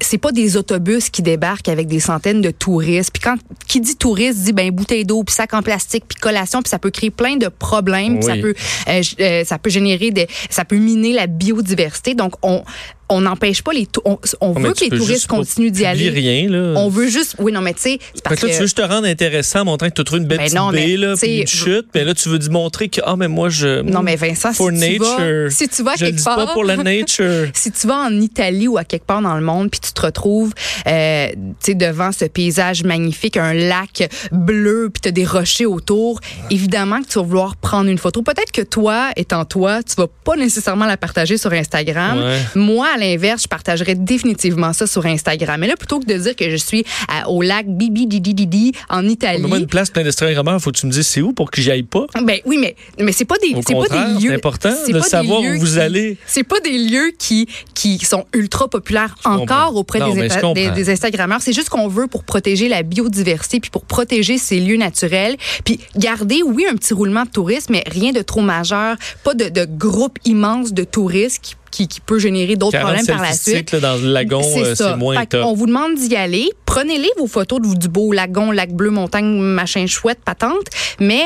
c'est 0.00 0.18
pas 0.18 0.30
des 0.32 0.58
autobus 0.58 1.08
qui 1.08 1.22
débarquent 1.22 1.70
avec 1.70 1.86
des 1.86 2.00
centaines 2.00 2.42
de 2.42 2.50
touristes. 2.50 3.10
Puis 3.12 3.22
quand 3.22 3.36
qui 3.66 3.80
dit 3.80 3.96
touriste 3.96 4.40
dit 4.40 4.52
ben 4.52 4.70
bouteille 4.70 5.04
d'eau, 5.06 5.24
puis 5.24 5.34
sac 5.34 5.54
en 5.56 5.62
plastique, 5.62 6.04
puis 6.08 6.18
collation, 6.20 6.62
puis 6.62 6.70
ça 6.70 6.78
peut 6.78 6.90
créer 6.90 7.10
plein 7.10 7.36
de 7.36 7.48
problèmes, 7.48 8.18
puis 8.18 8.26
ça 8.26 8.32
Oui. 8.34 8.42
peut 8.42 8.54
euh, 8.88 9.02
euh, 9.20 9.44
ça 9.44 9.58
peut 9.58 9.70
générer 9.70 10.10
des 10.10 10.26
ça 10.50 10.64
peut 10.64 10.76
miner 10.78 11.12
la 11.12 11.26
biodiversité. 11.26 12.14
Donc 12.14 12.34
on 12.42 12.62
on 13.08 13.20
n'empêche 13.20 13.62
pas 13.62 13.72
les 13.72 13.86
on, 14.04 14.12
on 14.12 14.18
Oh, 14.40 14.54
mais 14.58 14.68
veut 14.68 14.74
que 14.74 14.84
les 14.84 14.90
touristes 14.90 15.26
continuent 15.28 15.70
d'y 15.70 15.84
aller. 15.84 16.10
rien, 16.10 16.48
là. 16.48 16.74
On 16.76 16.88
veut 16.88 17.08
juste 17.08 17.36
oui 17.38 17.52
non 17.52 17.60
mais 17.60 17.74
tu 17.74 17.80
sais 17.82 17.98
parce 18.24 18.40
que 18.40 18.46
là, 18.46 18.52
tu 18.52 18.58
veux 18.58 18.64
juste 18.64 18.76
te 18.78 18.82
rendre 18.82 19.06
intéressant 19.06 19.60
en 19.60 19.64
montrant 19.66 19.88
que 19.88 19.94
tu 19.94 20.00
as 20.00 20.04
trouvé 20.04 20.22
une 20.22 20.26
belle 20.28 20.38
Ben 20.38 20.44
petite 20.44 20.58
non, 20.58 20.70
mais, 20.72 20.86
baie, 20.86 20.96
là, 20.96 21.16
sais, 21.16 21.26
puis 21.26 21.40
une 21.40 21.46
chute. 21.46 21.86
Mais 21.94 22.04
là, 22.04 22.14
tu 22.14 22.28
veux 22.28 22.38
démontrer 22.38 22.88
que, 22.88 23.00
ah, 23.04 23.14
mais 23.16 23.28
moi, 23.28 23.48
je. 23.48 23.82
Non, 23.82 24.02
mais 24.02 24.16
Vincent, 24.16 24.52
For 24.52 24.70
si 24.72 24.78
tu 24.80 24.98
vas- 24.98 25.18
nature. 25.18 25.52
si 25.52 25.68
tu 25.68 25.82
vas 25.82 25.92
je 25.94 26.04
quelque 26.06 26.24
part- 26.24 26.36
pas 26.36 26.52
pour 26.52 26.64
la 26.64 26.76
nature. 26.76 27.46
si 27.54 27.70
tu 27.72 27.86
vas 27.86 27.98
en 28.06 28.20
Italie 28.20 28.66
ou 28.68 28.76
à 28.78 28.84
quelque 28.84 29.06
part 29.06 29.22
dans 29.22 29.34
le 29.36 29.42
monde, 29.42 29.70
puis 29.70 29.80
tu 29.80 29.92
te 29.92 30.00
retrouves 30.02 30.52
euh, 30.86 31.28
tu 31.32 31.36
sais, 31.60 31.74
devant 31.74 32.12
ce 32.12 32.24
paysage 32.24 32.82
magnifique, 32.84 33.36
un 33.36 33.54
lac 33.54 34.08
bleu, 34.32 34.90
puis 34.92 35.00
tu 35.02 35.08
as 35.08 35.12
des 35.12 35.24
rochers 35.24 35.66
autour, 35.66 36.20
évidemment 36.50 37.02
que 37.02 37.08
tu 37.08 37.18
vas 37.18 37.24
vouloir 37.24 37.56
prendre 37.56 37.88
une 37.90 37.98
photo. 37.98 38.22
Peut-être 38.22 38.52
que 38.52 38.62
toi, 38.62 39.10
étant 39.16 39.44
toi, 39.44 39.82
tu 39.82 39.94
vas 39.96 40.06
pas 40.24 40.36
nécessairement 40.36 40.86
la 40.86 40.96
partager 40.96 41.36
sur 41.38 41.52
Instagram. 41.52 42.18
Ouais. 42.18 42.38
Moi, 42.54 42.86
à 42.96 42.98
l'inverse, 42.98 43.42
je 43.44 43.48
partagerais 43.48 43.94
définitivement 43.94 44.72
ça 44.72 44.86
sur 44.86 45.06
Instagram. 45.06 45.60
Mais 45.60 45.66
là, 45.68 45.76
plutôt 45.76 46.00
que 46.00 46.06
de 46.06 46.14
dire 46.18 46.34
que 46.36 46.50
je 46.50 46.56
suis 46.56 46.84
à- 47.08 47.28
au 47.28 47.42
lac 47.42 47.66
Bibi 47.68 48.06
Didi 48.06 48.34
Didi 48.34 48.72
en 48.88 49.06
Italie, 49.08 49.42
Moi, 49.42 49.58
une 49.58 49.66
place 49.66 49.90
plein 49.90 50.02
d'Instagrammeurs, 50.02 50.60
faut 50.60 50.70
que 50.72 50.78
tu 50.78 50.86
me 50.86 50.92
dises 50.92 51.06
c'est 51.06 51.20
où 51.20 51.32
pour 51.32 51.50
que 51.50 51.60
j'y 51.62 51.70
aille 51.70 51.82
pas. 51.82 52.06
ben 52.22 52.38
oui, 52.44 52.58
mais 52.58 52.74
mais 52.98 53.12
c'est 53.12 53.24
pas 53.24 53.36
des 53.38 53.54
c'est 53.66 53.74
pas 53.74 53.88
des 53.88 54.20
lieux. 54.20 54.28
c'est 54.30 54.34
important 54.34 54.74
c'est 54.86 54.92
de 54.92 55.00
savoir 55.00 55.40
où 55.40 55.58
vous 55.58 55.66
qui- 55.74 55.78
allez. 55.80 56.16
C'est 56.26 56.42
pas 56.44 56.60
des 56.60 56.78
lieux 56.78 57.12
qui 57.18 57.48
qui 57.74 57.98
sont 58.04 58.24
ultra 58.34 58.68
populaires 58.68 59.14
encore 59.24 59.46
comprends. 59.68 59.68
auprès 59.74 59.98
Non, 60.00 60.14
des, 60.14 60.28
des, 60.54 60.70
des 60.70 60.90
Instagrammeurs. 60.90 61.40
C'est 61.42 61.52
juste 61.52 61.68
qu'on 61.68 61.88
veut 61.88 62.06
pour 62.06 62.24
protéger 62.24 62.68
la 62.68 62.82
biodiversité 62.82 63.60
puis 63.60 63.70
pour 63.70 63.84
protéger 63.84 64.38
ces 64.38 64.58
lieux 64.60 64.76
naturels, 64.76 65.36
puis 65.64 65.78
garder 65.96 66.42
oui 66.44 66.64
un 66.70 66.74
petit 66.74 66.94
roulement 66.94 67.24
de 67.24 67.30
tourisme, 67.30 67.72
mais 67.72 67.84
rien 67.86 68.12
de 68.12 68.22
trop 68.22 68.40
majeur, 68.42 68.96
pas 69.24 69.34
de, 69.34 69.48
de 69.48 69.64
groupe 69.66 70.18
immense 70.24 70.72
de 70.72 70.84
touristes 70.84 71.40
qui 71.42 71.54
qui, 71.76 71.88
qui 71.88 72.00
peut 72.00 72.18
générer 72.18 72.56
d'autres 72.56 72.72
40 72.78 72.86
problèmes 72.94 73.06
par 73.06 73.22
la 73.22 73.32
suite. 73.34 73.72
là, 73.72 73.80
dans 73.80 73.96
le 73.96 74.10
lagon, 74.12 74.40
euh, 74.56 74.74
c'est 74.74 74.96
moins 74.96 75.20
Fait 75.20 75.26
top. 75.26 75.56
vous 75.56 75.66
demande 75.66 75.94
d'y 75.96 76.16
aller. 76.16 76.48
Prenez-les 76.64 77.10
vos 77.18 77.26
photos 77.26 77.60
de- 77.60 77.76
du 77.76 77.88
beau 77.88 78.12
lagon, 78.12 78.50
lac 78.50 78.72
bleu, 78.72 78.90
montagne, 78.90 79.38
machin 79.40 79.86
chouette, 79.86 80.20
patente, 80.24 80.66
mais 81.00 81.22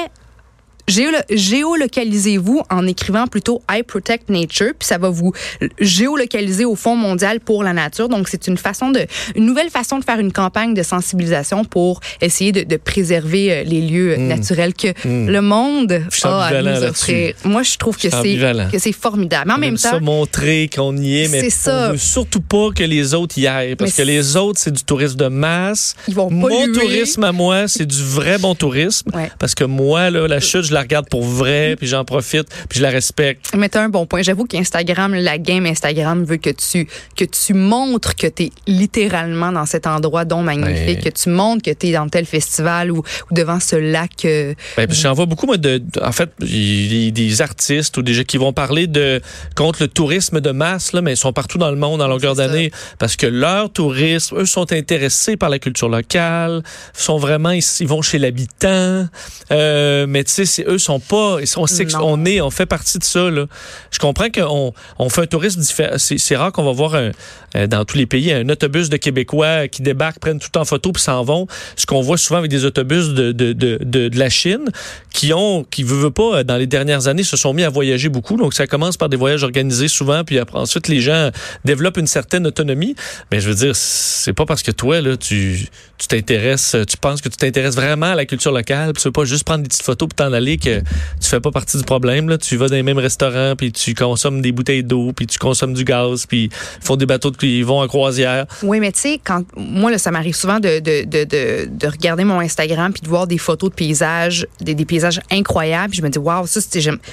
géolocalisez-vous 1.30 2.62
en 2.70 2.86
écrivant 2.86 3.26
plutôt 3.26 3.62
I 3.70 3.82
Protect 3.82 4.28
Nature, 4.28 4.72
puis 4.78 4.86
ça 4.86 4.98
va 4.98 5.08
vous 5.08 5.32
géolocaliser 5.80 6.64
au 6.64 6.74
Fonds 6.74 6.96
mondial 6.96 7.40
pour 7.40 7.62
la 7.62 7.72
nature. 7.72 8.08
Donc, 8.08 8.28
c'est 8.28 8.46
une 8.46 8.56
façon 8.58 8.90
de, 8.90 9.06
une 9.36 9.46
nouvelle 9.46 9.70
façon 9.70 9.98
de 9.98 10.04
faire 10.04 10.18
une 10.18 10.32
campagne 10.32 10.74
de 10.74 10.82
sensibilisation 10.82 11.64
pour 11.64 12.00
essayer 12.20 12.52
de, 12.52 12.62
de 12.62 12.76
préserver 12.76 13.52
euh, 13.52 13.62
les 13.64 13.80
lieux 13.80 14.16
Hmm. 14.16 14.26
naturels 14.28 14.74
que 14.74 14.88
le 15.04 15.40
monde 15.40 16.02
a 16.24 16.44
à 16.46 16.62
nous 16.62 16.82
offrir. 16.84 17.34
Moi, 17.44 17.62
je 17.62 17.76
trouve 17.76 17.96
que 17.96 18.08
c'est 18.10 18.38
que 18.72 18.78
c'est 18.78 18.92
formidable. 18.92 19.44
Mais 19.46 19.52
en 19.52 19.56
On 19.56 19.60
même 19.60 19.70
aime 19.70 19.76
ça 19.76 19.92
temps, 19.92 20.00
montrer 20.00 20.68
qu'on 20.74 20.96
y 20.96 21.22
est, 21.22 21.28
mais 21.28 21.40
C'est 21.42 21.50
ça. 21.50 21.88
on 21.88 21.92
veut 21.92 21.98
surtout 21.98 22.40
pas 22.40 22.70
que 22.74 22.82
les 22.82 23.14
autres 23.14 23.38
y 23.38 23.46
aillent. 23.46 23.76
Parce 23.76 23.96
Mais 23.96 24.04
que 24.04 24.08
les 24.08 24.36
autres, 24.36 24.58
c'est 24.60 24.72
du 24.72 24.82
tourisme 24.82 25.16
de 25.16 25.28
masse. 25.28 25.94
Ils 26.08 26.14
vont 26.14 26.30
Mon 26.30 26.48
polluer. 26.48 26.72
tourisme 26.72 27.24
à 27.24 27.32
moi, 27.32 27.68
c'est 27.68 27.86
du 27.86 28.02
vrai 28.02 28.38
bon 28.38 28.54
tourisme. 28.54 29.10
Ouais. 29.14 29.30
Parce 29.38 29.54
que 29.54 29.64
moi, 29.64 30.10
là, 30.10 30.26
la 30.26 30.40
chute, 30.40 30.62
je 30.62 30.72
la 30.74 30.79
regarde 30.80 31.08
pour 31.08 31.22
vrai, 31.24 31.76
puis 31.76 31.86
j'en 31.86 32.04
profite, 32.04 32.48
puis 32.68 32.78
je 32.78 32.82
la 32.82 32.90
respecte. 32.90 33.46
Mais 33.56 33.68
t'as 33.68 33.82
un 33.82 33.88
bon 33.88 34.06
point. 34.06 34.22
J'avoue 34.22 34.44
qu'Instagram, 34.44 35.14
la 35.14 35.38
game 35.38 35.66
Instagram 35.66 36.24
veut 36.24 36.36
que 36.36 36.50
tu 36.50 36.86
que 37.16 37.24
tu 37.24 37.54
montres 37.54 38.16
que 38.16 38.26
tu 38.26 38.44
es 38.44 38.50
littéralement 38.66 39.52
dans 39.52 39.66
cet 39.66 39.86
endroit 39.86 40.24
dont 40.24 40.42
magnifique, 40.42 41.00
que 41.04 41.08
tu 41.10 41.28
montres 41.28 41.62
que 41.62 41.70
tu 41.70 41.88
es 41.88 41.92
dans 41.92 42.08
tel 42.08 42.26
festival 42.26 42.90
ou, 42.90 42.98
ou 42.98 43.34
devant 43.34 43.60
ce 43.60 43.76
lac. 43.76 44.24
euh, 44.24 44.54
Ben, 44.76 44.90
j'en 44.90 45.12
vois 45.12 45.26
beaucoup, 45.26 45.46
moi, 45.46 45.56
de, 45.56 45.82
en 46.02 46.12
fait, 46.12 46.30
des 46.40 47.42
artistes 47.42 47.96
ou 47.96 48.02
des 48.02 48.14
gens 48.14 48.22
qui 48.24 48.36
vont 48.36 48.52
parler 48.52 48.86
de 48.86 49.20
contre 49.56 49.82
le 49.82 49.88
tourisme 49.88 50.40
de 50.40 50.50
masse, 50.50 50.92
là, 50.92 51.02
mais 51.02 51.12
ils 51.12 51.16
sont 51.16 51.32
partout 51.32 51.58
dans 51.58 51.70
le 51.70 51.76
monde 51.76 52.02
en 52.02 52.08
longueur 52.08 52.34
d'année 52.34 52.70
parce 52.98 53.16
que 53.16 53.26
leur 53.26 53.70
tourisme, 53.72 54.38
eux, 54.40 54.46
sont 54.46 54.72
intéressés 54.72 55.36
par 55.36 55.48
la 55.48 55.58
culture 55.58 55.88
locale, 55.88 56.62
sont 56.94 57.18
vraiment, 57.18 57.50
ils, 57.50 57.62
ils 57.80 57.86
vont 57.88 58.02
chez 58.02 58.18
l'habitant, 58.18 59.06
euh, 59.50 60.06
mais 60.08 60.24
tu 60.24 60.44
sais, 60.46 60.59
eux 60.66 60.78
sont 60.78 61.00
pas, 61.00 61.38
ils 61.40 61.46
sont, 61.46 61.64
on 62.00 62.24
est, 62.24 62.40
on 62.40 62.50
fait 62.50 62.66
partie 62.66 62.98
de 62.98 63.04
ça, 63.04 63.30
là. 63.30 63.46
Je 63.90 63.98
comprends 63.98 64.30
qu'on 64.30 64.72
on 64.98 65.08
fait 65.08 65.22
un 65.22 65.26
tourisme 65.26 65.60
différent. 65.60 65.96
C'est 65.98 66.36
rare 66.36 66.52
qu'on 66.52 66.64
va 66.64 66.72
voir 66.72 66.94
un, 66.94 67.10
euh, 67.56 67.66
dans 67.66 67.84
tous 67.84 67.96
les 67.96 68.06
pays 68.06 68.32
un 68.32 68.48
autobus 68.48 68.88
de 68.88 68.96
Québécois 68.96 69.68
qui 69.68 69.82
débarquent, 69.82 70.20
prennent 70.20 70.38
tout 70.38 70.56
en 70.56 70.64
photo 70.64 70.92
puis 70.92 71.02
s'en 71.02 71.22
vont. 71.24 71.46
Ce 71.76 71.86
qu'on 71.86 72.00
voit 72.00 72.18
souvent 72.18 72.38
avec 72.38 72.50
des 72.50 72.64
autobus 72.64 73.08
de, 73.08 73.32
de, 73.32 73.52
de, 73.52 73.78
de, 73.82 74.08
de 74.08 74.18
la 74.18 74.30
Chine 74.30 74.66
qui 75.12 75.32
ont, 75.32 75.64
qui 75.64 75.82
veut, 75.82 75.96
veut 75.96 76.10
pas, 76.10 76.38
euh, 76.38 76.44
dans 76.44 76.56
les 76.56 76.66
dernières 76.66 77.08
années, 77.08 77.24
se 77.24 77.36
sont 77.36 77.52
mis 77.52 77.64
à 77.64 77.70
voyager 77.70 78.08
beaucoup. 78.08 78.36
Donc, 78.36 78.54
ça 78.54 78.66
commence 78.66 78.96
par 78.96 79.08
des 79.08 79.16
voyages 79.16 79.42
organisés 79.42 79.88
souvent, 79.88 80.24
puis 80.24 80.38
après, 80.38 80.58
ensuite, 80.58 80.88
les 80.88 81.00
gens 81.00 81.30
développent 81.64 81.98
une 81.98 82.06
certaine 82.06 82.46
autonomie. 82.46 82.94
Mais 83.32 83.40
je 83.40 83.48
veux 83.48 83.54
dire, 83.54 83.74
c'est 83.74 84.32
pas 84.32 84.46
parce 84.46 84.62
que 84.62 84.70
toi, 84.70 85.00
là, 85.00 85.16
tu 85.16 85.68
tu 85.98 86.08
t'intéresses, 86.08 86.76
tu 86.88 86.96
penses 86.96 87.20
que 87.20 87.28
tu 87.28 87.36
t'intéresses 87.36 87.74
vraiment 87.74 88.12
à 88.12 88.14
la 88.14 88.24
culture 88.24 88.52
locale, 88.52 88.94
puis 88.94 89.02
tu 89.02 89.08
veux 89.08 89.12
pas 89.12 89.24
juste 89.24 89.44
prendre 89.44 89.62
des 89.62 89.68
petites 89.68 89.82
photos 89.82 90.08
pour 90.08 90.16
t'en 90.16 90.32
aller, 90.32 90.49
que 90.58 90.80
tu 90.80 91.28
fais 91.28 91.40
pas 91.40 91.50
partie 91.50 91.76
du 91.76 91.84
problème. 91.84 92.28
Là. 92.28 92.38
Tu 92.38 92.56
vas 92.56 92.68
dans 92.68 92.74
les 92.76 92.82
mêmes 92.82 92.98
restaurants, 92.98 93.54
puis 93.56 93.72
tu 93.72 93.94
consommes 93.94 94.40
des 94.40 94.52
bouteilles 94.52 94.82
d'eau, 94.84 95.12
puis 95.14 95.26
tu 95.26 95.38
consommes 95.38 95.74
du 95.74 95.84
gaz, 95.84 96.26
puis 96.26 96.44
ils 96.44 96.84
font 96.84 96.96
des 96.96 97.06
bateaux 97.06 97.30
de, 97.30 97.36
ils 97.46 97.64
vont 97.64 97.80
en 97.80 97.88
croisière. 97.88 98.46
Oui, 98.62 98.80
mais 98.80 98.92
tu 98.92 99.00
sais, 99.00 99.20
quand 99.22 99.42
moi, 99.56 99.90
là, 99.90 99.98
ça 99.98 100.10
m'arrive 100.10 100.34
souvent 100.34 100.60
de, 100.60 100.78
de, 100.80 101.04
de, 101.04 101.24
de, 101.24 101.68
de 101.70 101.86
regarder 101.86 102.24
mon 102.24 102.40
Instagram 102.40 102.92
puis 102.92 103.02
de 103.02 103.08
voir 103.08 103.26
des 103.26 103.38
photos 103.38 103.70
de 103.70 103.74
paysages, 103.74 104.46
des, 104.60 104.74
des 104.74 104.84
paysages 104.84 105.20
incroyables. 105.30 105.90
Puis 105.90 105.98
je 105.98 106.02
me 106.02 106.08
dis, 106.08 106.18
waouh, 106.18 106.46
ça, 106.46 106.60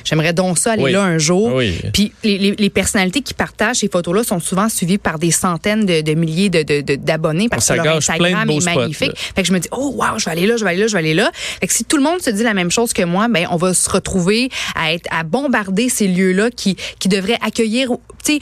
j'aimerais 0.03 0.33
donc 0.33 0.57
ça 0.57 0.73
aller 0.73 0.83
Oui. 0.83 0.91
là 0.91 1.03
un 1.03 1.17
jour. 1.17 1.53
Oui. 1.55 1.79
Puis 1.93 2.11
les, 2.23 2.37
les, 2.37 2.51
les 2.57 2.69
personnalités 2.69 3.21
qui 3.21 3.33
partagent 3.33 3.77
ces 3.77 3.89
photos-là 3.89 4.23
sont 4.23 4.39
souvent 4.39 4.69
suivies 4.69 4.97
par 4.97 5.19
des 5.19 5.31
centaines 5.31 5.85
de, 5.85 6.13
milliers 6.13 6.49
de, 6.49 6.63
de, 6.63 6.81
de- 6.81 6.95
d'abonnés 6.95 7.49
parce 7.49 7.65
Ça 7.65 7.73
que 7.77 7.83
leur 7.83 7.85
plein 7.85 7.97
Instagram 7.97 8.41
de 8.43 8.47
beaux 8.53 8.57
est 8.57 8.61
spots, 8.61 8.79
magnifique. 8.79 9.07
là. 9.09 9.13
Fait 9.35 9.41
que 9.41 9.47
je 9.47 9.53
me 9.53 9.59
dis, 9.59 9.67
oh 9.71 9.93
wow, 9.95 10.17
je 10.17 10.25
vais 10.25 10.31
aller 10.31 10.47
là, 10.47 10.57
je 10.57 10.63
vais 10.63 10.71
aller 10.71 10.79
là, 10.81 10.87
je 10.87 10.93
vais 10.93 10.99
aller 10.99 11.13
là. 11.13 11.31
Fait 11.33 11.67
que 11.67 11.73
si 11.73 11.83
tout 11.85 11.97
le 11.97 12.03
monde 12.03 12.21
se 12.21 12.29
dit 12.29 12.43
la 12.43 12.53
même 12.53 12.71
chose 12.71 12.93
que 12.93 13.03
moi, 13.03 13.26
ben 13.29 13.47
on 13.51 13.57
va 13.57 13.73
se 13.73 13.89
retrouver 13.89 14.49
à 14.75 14.93
être 14.93 15.07
à 15.11 15.23
bombarder 15.23 15.89
ces 15.89 16.07
lieux-là 16.07 16.49
qui 16.51 16.75
qui 16.99 17.07
devraient 17.09 17.39
accueillir, 17.41 17.91
euh, 17.91 18.35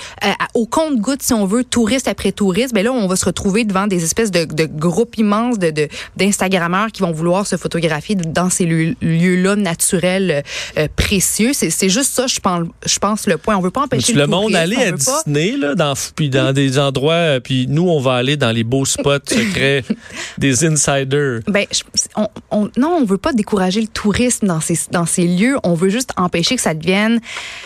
au 0.54 0.66
compte-goutte 0.66 1.22
si 1.22 1.34
on 1.34 1.46
veut, 1.46 1.64
touriste 1.64 2.08
après 2.08 2.32
touriste. 2.32 2.74
Ben 2.74 2.84
là, 2.84 2.92
on 2.92 3.08
va 3.08 3.16
se 3.16 3.26
retrouver 3.26 3.66
devant 3.66 3.88
des 3.88 4.04
espèces 4.04 4.32
de, 4.32 4.46
de 4.46 4.66
groupes 4.66 5.18
immenses 5.18 5.60
de 5.60 5.88
d'instagrammeurs 6.18 6.88
qui 6.92 7.02
vont 7.02 7.12
vouloir 7.12 7.46
se 7.46 7.56
photographier 7.58 8.16
dans 8.16 8.50
ces 8.50 8.66
lieux- 8.66 8.96
lieux-là 9.02 9.56
naturels 9.56 10.44
euh, 10.78 10.88
précieux. 10.96 11.52
C'est 11.54 11.70
c'est 11.70 11.90
juste 11.90 12.14
ça, 12.14 12.28
je 12.28 12.40
pense, 12.40 12.68
je 12.86 13.00
pense 13.00 13.28
le 13.28 13.38
point. 13.38 13.56
On 13.56 13.62
veut 13.62 13.72
pas 13.72 13.82
Mais 13.82 13.98
empêcher 13.98 14.14
tu 14.14 14.18
le 14.18 14.28
monde 14.28 14.56
aller 14.56 14.76
à 14.78 14.92
pas- 14.92 14.98
Disney, 15.26 15.58
là, 15.58 15.76
dans, 15.76 15.94
puis 16.16 16.30
dans 16.30 16.54
des 16.54 16.80
endroits, 16.80 17.14
euh, 17.14 17.40
puis 17.40 17.68
nous, 17.70 17.88
on 17.90 18.00
va 18.00 18.14
aller 18.16 18.38
dans 18.38 18.52
les 18.52 18.64
beaux 18.64 18.86
spots 18.86 19.20
secrets 19.28 19.84
des 20.38 20.66
insiders. 20.66 21.40
Ben, 21.48 21.66
je- 21.72 21.84
on, 22.16 22.28
on- 22.52 22.70
non, 22.78 22.98
on 23.02 23.06
veut 23.06 23.18
pas 23.18 23.34
décourager 23.34 23.82
le 23.82 23.88
tourisme 23.88 24.48
dans 24.48 24.62
ces, 24.62 24.75
dans 24.92 25.06
ces 25.06 25.28
lieux. 25.28 25.58
On 25.64 25.74
veut 25.74 25.90
juste 25.90 26.10
empêcher 26.18 26.56
que 26.56 26.62
ça 26.62 26.74
devienne 26.74 27.20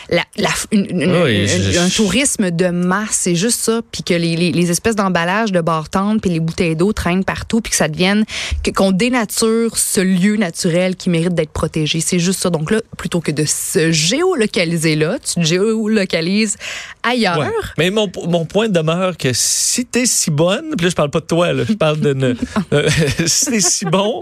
la, 0.09 0.23
la- 0.37 0.49
une- 0.71 0.85
une- 1.01 1.21
Oui, 1.23 1.41
une- 1.41 1.71
je- 1.71 1.79
un 1.79 1.89
tourisme 1.89 2.51
de 2.51 2.67
masse. 2.69 3.09
C'est 3.11 3.35
juste 3.35 3.59
ça. 3.59 3.81
Puis 3.91 4.03
que 4.03 4.13
les, 4.13 4.35
les, 4.35 4.51
les 4.51 4.71
espèces 4.71 4.95
d'emballages 4.95 5.51
de 5.51 5.61
bar-tentes 5.61 6.21
puis 6.21 6.29
les 6.29 6.39
bouteilles 6.39 6.75
d'eau 6.75 6.93
traînent 6.93 7.23
partout 7.25 7.61
puis 7.61 7.71
que 7.71 7.77
ça 7.77 7.87
devienne, 7.87 8.25
que- 8.63 8.71
qu'on 8.71 8.91
dénature 8.91 9.77
ce 9.77 10.01
lieu 10.01 10.35
naturel 10.37 10.95
qui 10.95 11.09
mérite 11.09 11.33
d'être 11.33 11.51
protégé. 11.51 11.99
C'est 12.01 12.19
juste 12.19 12.39
ça. 12.41 12.49
Donc 12.49 12.71
là, 12.71 12.81
plutôt 12.97 13.19
que 13.21 13.31
de 13.31 13.45
se 13.45 13.91
géolocaliser 13.91 14.95
là, 14.95 15.17
tu 15.19 15.35
te 15.41 15.45
géolocalises 15.45 16.57
ailleurs. 17.03 17.37
Ouais. 17.39 17.47
Mais 17.77 17.91
mon, 17.91 18.09
mon 18.27 18.45
point 18.45 18.69
demeure 18.69 19.17
que 19.17 19.29
si 19.33 19.85
t'es 19.85 20.05
si 20.05 20.31
bonne, 20.31 20.75
puis 20.77 20.85
là, 20.85 20.89
je 20.89 20.95
parle 20.95 21.09
pas 21.11 21.19
de 21.19 21.25
toi, 21.25 21.53
là, 21.53 21.63
je 21.67 21.73
parle 21.73 21.99
de... 21.99 22.35
euh, 22.73 22.89
si 23.25 23.45
t'es 23.47 23.59
si 23.61 23.85
bon, 23.85 24.21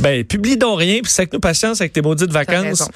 ben, 0.00 0.24
publie 0.24 0.56
donc 0.56 0.78
rien, 0.80 1.00
puis 1.02 1.12
avec 1.18 1.32
nous 1.32 1.40
patience 1.40 1.80
avec 1.80 1.92
tes 1.92 2.02
maudites 2.02 2.27
vacances. 2.32 2.64
raison. 2.64 2.88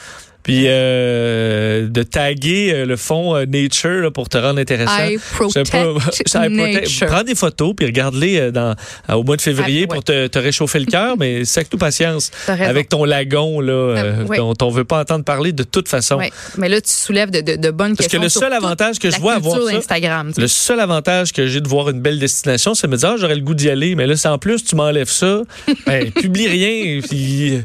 Puis 0.43 0.65
euh, 0.67 1.87
de 1.89 2.03
taguer 2.03 2.73
euh, 2.75 2.85
le 2.85 2.97
fond 2.97 3.37
euh, 3.37 3.45
nature 3.47 4.03
là, 4.03 4.11
pour 4.11 4.29
te 4.29 4.37
rendre 4.37 4.59
intéressant. 4.59 4.99
I 4.99 5.19
pas, 5.19 5.35
protect 5.37 6.35
nature. 6.35 7.07
Prends 7.07 7.23
des 7.23 7.37
photos 7.37 7.75
puis 7.77 7.87
regarde-les 7.87 8.51
dans, 8.51 8.75
au 9.09 9.23
mois 9.23 9.37
de 9.37 9.41
février 9.41 9.83
Ah, 9.89 9.93
ouais. 9.93 9.95
pour 9.95 10.03
te, 10.03 10.27
te 10.27 10.39
réchauffer 10.41 10.81
le 10.81 10.87
cœur, 10.87 11.17
mais 11.19 11.45
c'est 11.45 11.61
avec 11.61 11.73
nous 11.73 11.79
patience. 11.79 12.33
Avec 12.49 12.89
ton 12.89 13.05
lagon 13.05 13.61
là, 13.61 13.73
euh, 13.73 14.15
Ah, 14.19 14.25
ouais. 14.25 14.37
dont 14.39 14.55
on 14.63 14.71
veut 14.71 14.83
pas 14.85 15.01
entendre 15.03 15.25
parler 15.25 15.53
de 15.53 15.63
toute 15.63 15.89
façon. 15.89 16.17
Ouais. 16.17 16.33
Mais 16.59 16.69
là, 16.69 16.81
tu 16.81 16.91
soulèves 16.91 17.31
de, 17.31 17.41
de, 17.41 17.55
de 17.55 17.71
bonnes 17.71 17.95
Parce 17.95 18.09
que 18.09 18.17
questions. 18.17 18.23
le 18.23 18.29
seul 18.29 18.53
avantage 18.53 18.99
que 18.99 19.11
je 19.13 19.21
vois 19.21 19.35
à 19.35 19.39
voir 19.39 19.59
culture 19.61 19.83
ça. 19.85 20.41
Le 20.41 20.49
seul 20.49 20.81
avantage 20.81 21.33
que 21.33 21.47
j'ai 21.47 21.61
de 21.61 21.69
voir 21.69 21.89
une 21.91 22.01
belle 22.01 22.19
destination, 22.19 22.75
c'est 22.75 22.89
de 22.89 22.93
me 22.93 22.97
dire, 22.97 23.11
ah, 23.11 23.17
j'aurais 23.17 23.37
le 23.37 23.43
goût 23.43 23.55
d'y 23.55 23.71
aller, 23.71 23.95
mais 23.95 24.09
là, 24.09 24.17
si 24.17 24.27
en 24.27 24.39
plus 24.39 24.65
tu 24.65 24.75
m'enlèves 24.75 25.09
ça, 25.11 25.43
ben, 25.87 26.11
publie 26.11 26.49
rien, 26.49 27.01
puis 27.09 27.61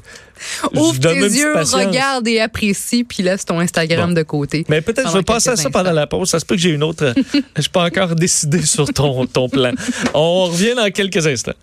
Ouvre 0.73 0.99
tes 0.99 1.13
yeux, 1.15 1.53
regarde 1.55 2.27
et 2.27 2.39
apprécie, 2.39 3.03
puis 3.03 3.23
laisse 3.23 3.45
ton 3.45 3.59
Instagram 3.59 4.09
Bon. 4.09 4.13
de 4.15 4.23
côté. 4.23 4.65
Mais 4.69 4.81
peut-être 4.81 5.09
je 5.09 5.17
vais 5.17 5.23
passer 5.23 5.49
à 5.49 5.55
ça 5.55 5.69
pendant 5.69 5.91
la 5.91 6.07
pause. 6.07 6.29
Ça 6.29 6.39
se 6.39 6.45
peut 6.45 6.55
que 6.55 6.61
j'ai 6.61 6.69
une 6.71 6.83
autre. 6.83 7.13
Je 7.55 7.61
suis 7.61 7.69
pas 7.71 7.85
encore 7.85 8.15
décidé 8.15 8.61
sur 8.65 8.87
ton, 8.93 9.25
ton 9.25 9.49
plan. 9.49 9.71
On 10.13 10.45
revient 10.45 10.73
dans 10.75 10.89
quelques 10.91 11.25
instants. 11.25 11.53